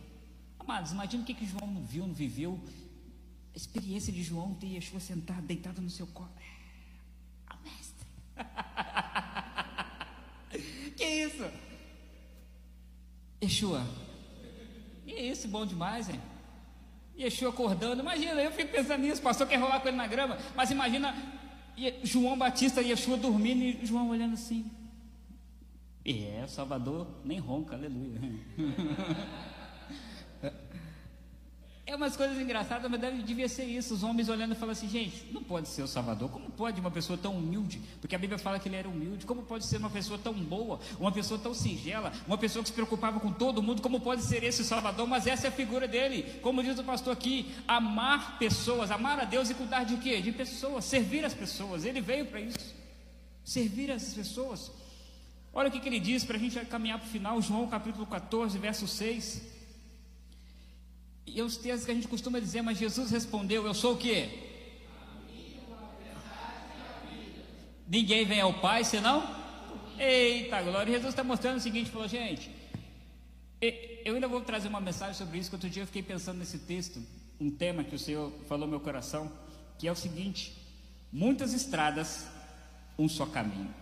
[0.58, 2.60] Amados, imagina o que, que João não viu, não viveu.
[3.56, 6.28] A experiência de João ter Yeshua sentado, deitado no seu colo.
[6.38, 6.44] É,
[7.46, 8.06] a mestre.
[10.94, 11.50] que isso?
[13.42, 13.82] Yeshua.
[15.06, 16.20] E é isso, bom demais, hein?
[17.18, 18.02] Yeshua acordando.
[18.02, 19.22] Imagina, eu fico pensando nisso.
[19.22, 20.36] O pastor quer rolar com ele na grama.
[20.54, 21.14] Mas imagina
[22.02, 24.70] João Batista e Yeshua dormindo e João olhando assim.
[26.04, 28.20] E é, Salvador nem ronca, aleluia.
[31.96, 33.94] Umas coisas engraçadas, mas deve, devia ser isso.
[33.94, 36.28] Os homens olhando e falando assim: gente, não pode ser o Salvador.
[36.28, 37.80] Como pode uma pessoa tão humilde?
[38.00, 39.24] Porque a Bíblia fala que ele era humilde.
[39.24, 42.74] Como pode ser uma pessoa tão boa, uma pessoa tão singela, uma pessoa que se
[42.74, 43.80] preocupava com todo mundo?
[43.80, 45.06] Como pode ser esse Salvador?
[45.06, 46.38] Mas essa é a figura dele.
[46.42, 50.20] Como diz o pastor aqui: amar pessoas, amar a Deus e cuidar de quê?
[50.20, 51.86] De pessoas, servir as pessoas.
[51.86, 52.74] Ele veio para isso.
[53.42, 54.70] Servir as pessoas.
[55.54, 58.04] Olha o que, que ele diz para a gente caminhar para o final, João capítulo
[58.04, 59.55] 14, verso 6.
[61.26, 64.28] E os textos que a gente costuma dizer, mas Jesus respondeu: Eu sou o quê?
[67.88, 69.22] Ninguém vem ao Pai senão.
[69.98, 70.92] Eita glória!
[70.92, 72.50] Jesus está mostrando o seguinte: falou, gente,
[73.60, 76.58] eu ainda vou trazer uma mensagem sobre isso, que outro dia eu fiquei pensando nesse
[76.58, 77.02] texto,
[77.40, 79.30] um tema que o Senhor falou no meu coração,
[79.78, 80.56] que é o seguinte:
[81.12, 82.26] muitas estradas,
[82.98, 83.74] um só caminho.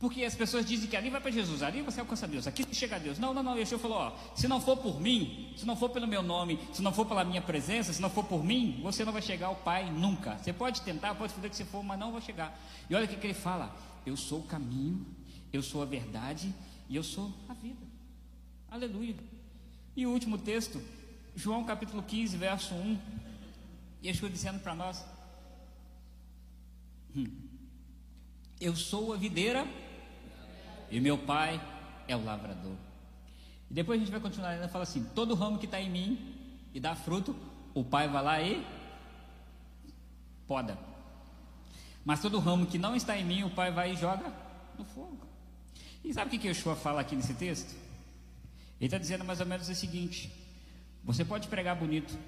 [0.00, 2.96] Porque as pessoas dizem que ali vai para Jesus, ali você alcança Deus, aqui chega
[2.96, 3.18] a Deus.
[3.18, 3.54] Não, não, não.
[3.66, 6.80] Senhor falou: ó, se não for por mim, se não for pelo meu nome, se
[6.80, 9.56] não for pela minha presença, se não for por mim, você não vai chegar ao
[9.56, 10.38] Pai nunca.
[10.38, 12.58] Você pode tentar, pode fazer o que você for, mas não vai chegar.
[12.88, 13.76] E olha o que, que ele fala:
[14.06, 15.06] eu sou o caminho,
[15.52, 16.54] eu sou a verdade
[16.88, 17.86] e eu sou a vida.
[18.70, 19.16] Aleluia.
[19.94, 20.80] E o último texto,
[21.36, 22.98] João capítulo 15, verso 1.
[24.02, 25.04] Yeshua dizendo para nós:
[27.14, 27.26] hum,
[28.58, 29.68] Eu sou a videira
[30.90, 31.60] e meu pai
[32.08, 32.74] é o lavrador.
[33.70, 36.34] E depois a gente vai continuar ainda fala assim: todo ramo que está em mim
[36.74, 37.36] e dá fruto,
[37.72, 38.66] o pai vai lá e
[40.46, 40.76] poda.
[42.04, 44.32] Mas todo ramo que não está em mim, o pai vai e joga
[44.76, 45.20] no fogo.
[46.04, 47.72] E sabe o que, que Yeshua fala aqui nesse texto?
[48.80, 50.32] Ele está dizendo mais ou menos o seguinte:
[51.04, 52.18] você pode pregar bonito,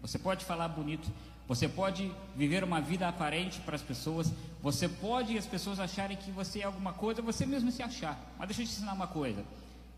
[0.00, 1.08] você pode falar bonito,
[1.48, 4.30] você pode viver uma vida aparente para as pessoas,
[4.60, 8.20] você pode as pessoas acharem que você é alguma coisa, você mesmo se achar.
[8.38, 9.42] Mas deixa eu te ensinar uma coisa: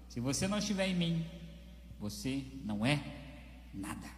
[0.09, 1.27] se você não estiver em mim,
[1.99, 3.03] você não é
[3.75, 4.09] nada.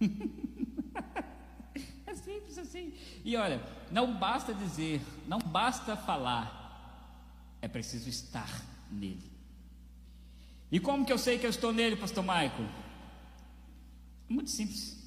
[2.06, 2.94] é simples assim.
[3.24, 3.60] E olha,
[3.90, 7.18] não basta dizer, não basta falar,
[7.60, 9.28] é preciso estar nele.
[10.70, 12.62] E como que eu sei que eu estou nele, Pastor Maico?
[14.28, 14.97] Muito simples.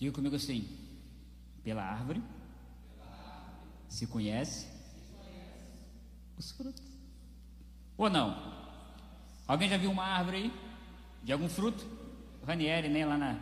[0.00, 0.66] Diga comigo assim:
[1.62, 2.22] pela árvore,
[3.86, 4.66] se conhece
[6.38, 6.82] os frutos.
[7.98, 8.50] Ou não?
[9.46, 10.52] Alguém já viu uma árvore aí?
[11.22, 11.86] De algum fruto?
[12.42, 13.04] O Ranieri, né?
[13.04, 13.38] Lá na,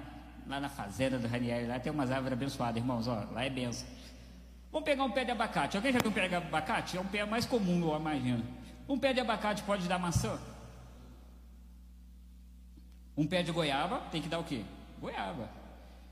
[0.48, 3.06] lá na fazenda do Ranieri, lá tem umas árvores abençoadas, irmãos.
[3.06, 3.86] Ó, lá é benção.
[4.72, 5.76] Vamos pegar um pé de abacate.
[5.76, 6.96] Alguém já viu um pé de abacate?
[6.96, 8.44] É um pé mais comum, eu imagino.
[8.88, 10.40] Um pé de abacate pode dar maçã?
[13.16, 14.64] Um pé de goiaba tem que dar o quê?
[15.00, 15.57] Goiaba.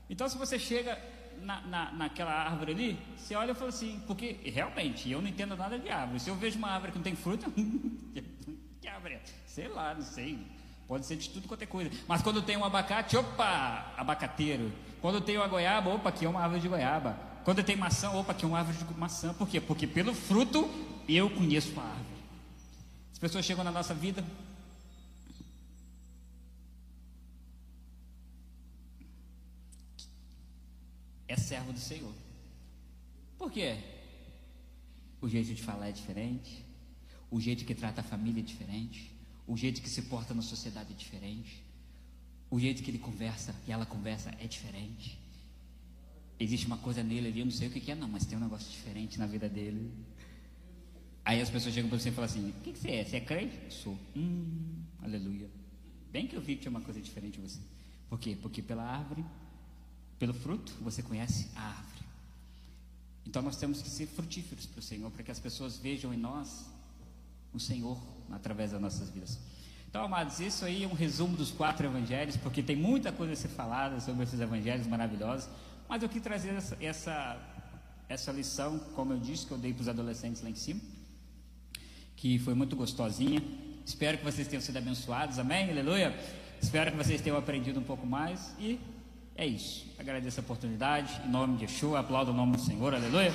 [0.09, 0.97] Então, se você chega
[1.41, 5.55] na, na, naquela árvore ali, você olha e fala assim, porque realmente eu não entendo
[5.55, 6.19] nada de árvore.
[6.19, 7.49] Se eu vejo uma árvore que não tem fruta,
[8.81, 9.21] que árvore é?
[9.45, 10.39] Sei lá, não sei.
[10.87, 11.91] Pode ser de tudo quanto é coisa.
[12.07, 14.71] Mas quando tem um abacate, opa, abacateiro.
[15.01, 17.17] Quando tem uma goiaba, opa, aqui é uma árvore de goiaba.
[17.43, 19.33] Quando tem maçã, opa, aqui é uma árvore de maçã.
[19.33, 19.59] Por quê?
[19.59, 20.69] Porque pelo fruto
[21.07, 22.07] eu conheço a árvore.
[23.11, 24.23] As pessoas chegam na nossa vida,
[31.27, 32.13] é servo do Senhor.
[33.37, 33.77] Por quê?
[35.21, 36.63] O jeito de falar é diferente,
[37.29, 39.11] o jeito que trata a família é diferente,
[39.45, 41.63] o jeito que se porta na sociedade é diferente,
[42.49, 45.19] o jeito que ele conversa e ela conversa é diferente.
[46.39, 48.41] Existe uma coisa nele ali, eu não sei o que é, não, mas tem um
[48.41, 49.91] negócio diferente na vida dele.
[51.25, 53.03] Aí as pessoas chegam para você e falam assim: O que, você é?
[53.03, 53.73] Você é crente?
[53.73, 53.97] Sou.
[54.15, 55.49] Hum, aleluia.
[56.11, 57.59] Bem que eu vi que tinha uma coisa diferente em você.
[58.09, 58.37] Por quê?
[58.41, 59.25] Porque pela árvore
[60.19, 61.87] pelo fruto você conhece a árvore.
[63.25, 66.17] Então nós temos que ser frutíferos para o Senhor, para que as pessoas vejam em
[66.17, 66.65] nós
[67.53, 68.01] o Senhor
[68.31, 69.37] através das nossas vidas.
[69.89, 73.35] Então, amados, isso aí é um resumo dos quatro evangelhos, porque tem muita coisa a
[73.35, 75.49] ser falada sobre esses evangelhos maravilhosos,
[75.87, 77.41] mas eu quis trazer essa, essa,
[78.09, 80.81] essa lição, como eu disse, que eu dei para os adolescentes lá em cima,
[82.15, 83.41] que foi muito gostosinha.
[83.85, 85.69] Espero que vocês tenham sido abençoados, amém?
[85.69, 86.13] Aleluia!
[86.61, 88.79] Espero que vocês tenham aprendido um pouco mais e
[89.37, 89.85] é isso.
[89.97, 91.21] Agradeço a oportunidade.
[91.25, 92.93] Em nome de Yeshua, aplaudo o nome do Senhor.
[92.93, 93.31] Aleluia.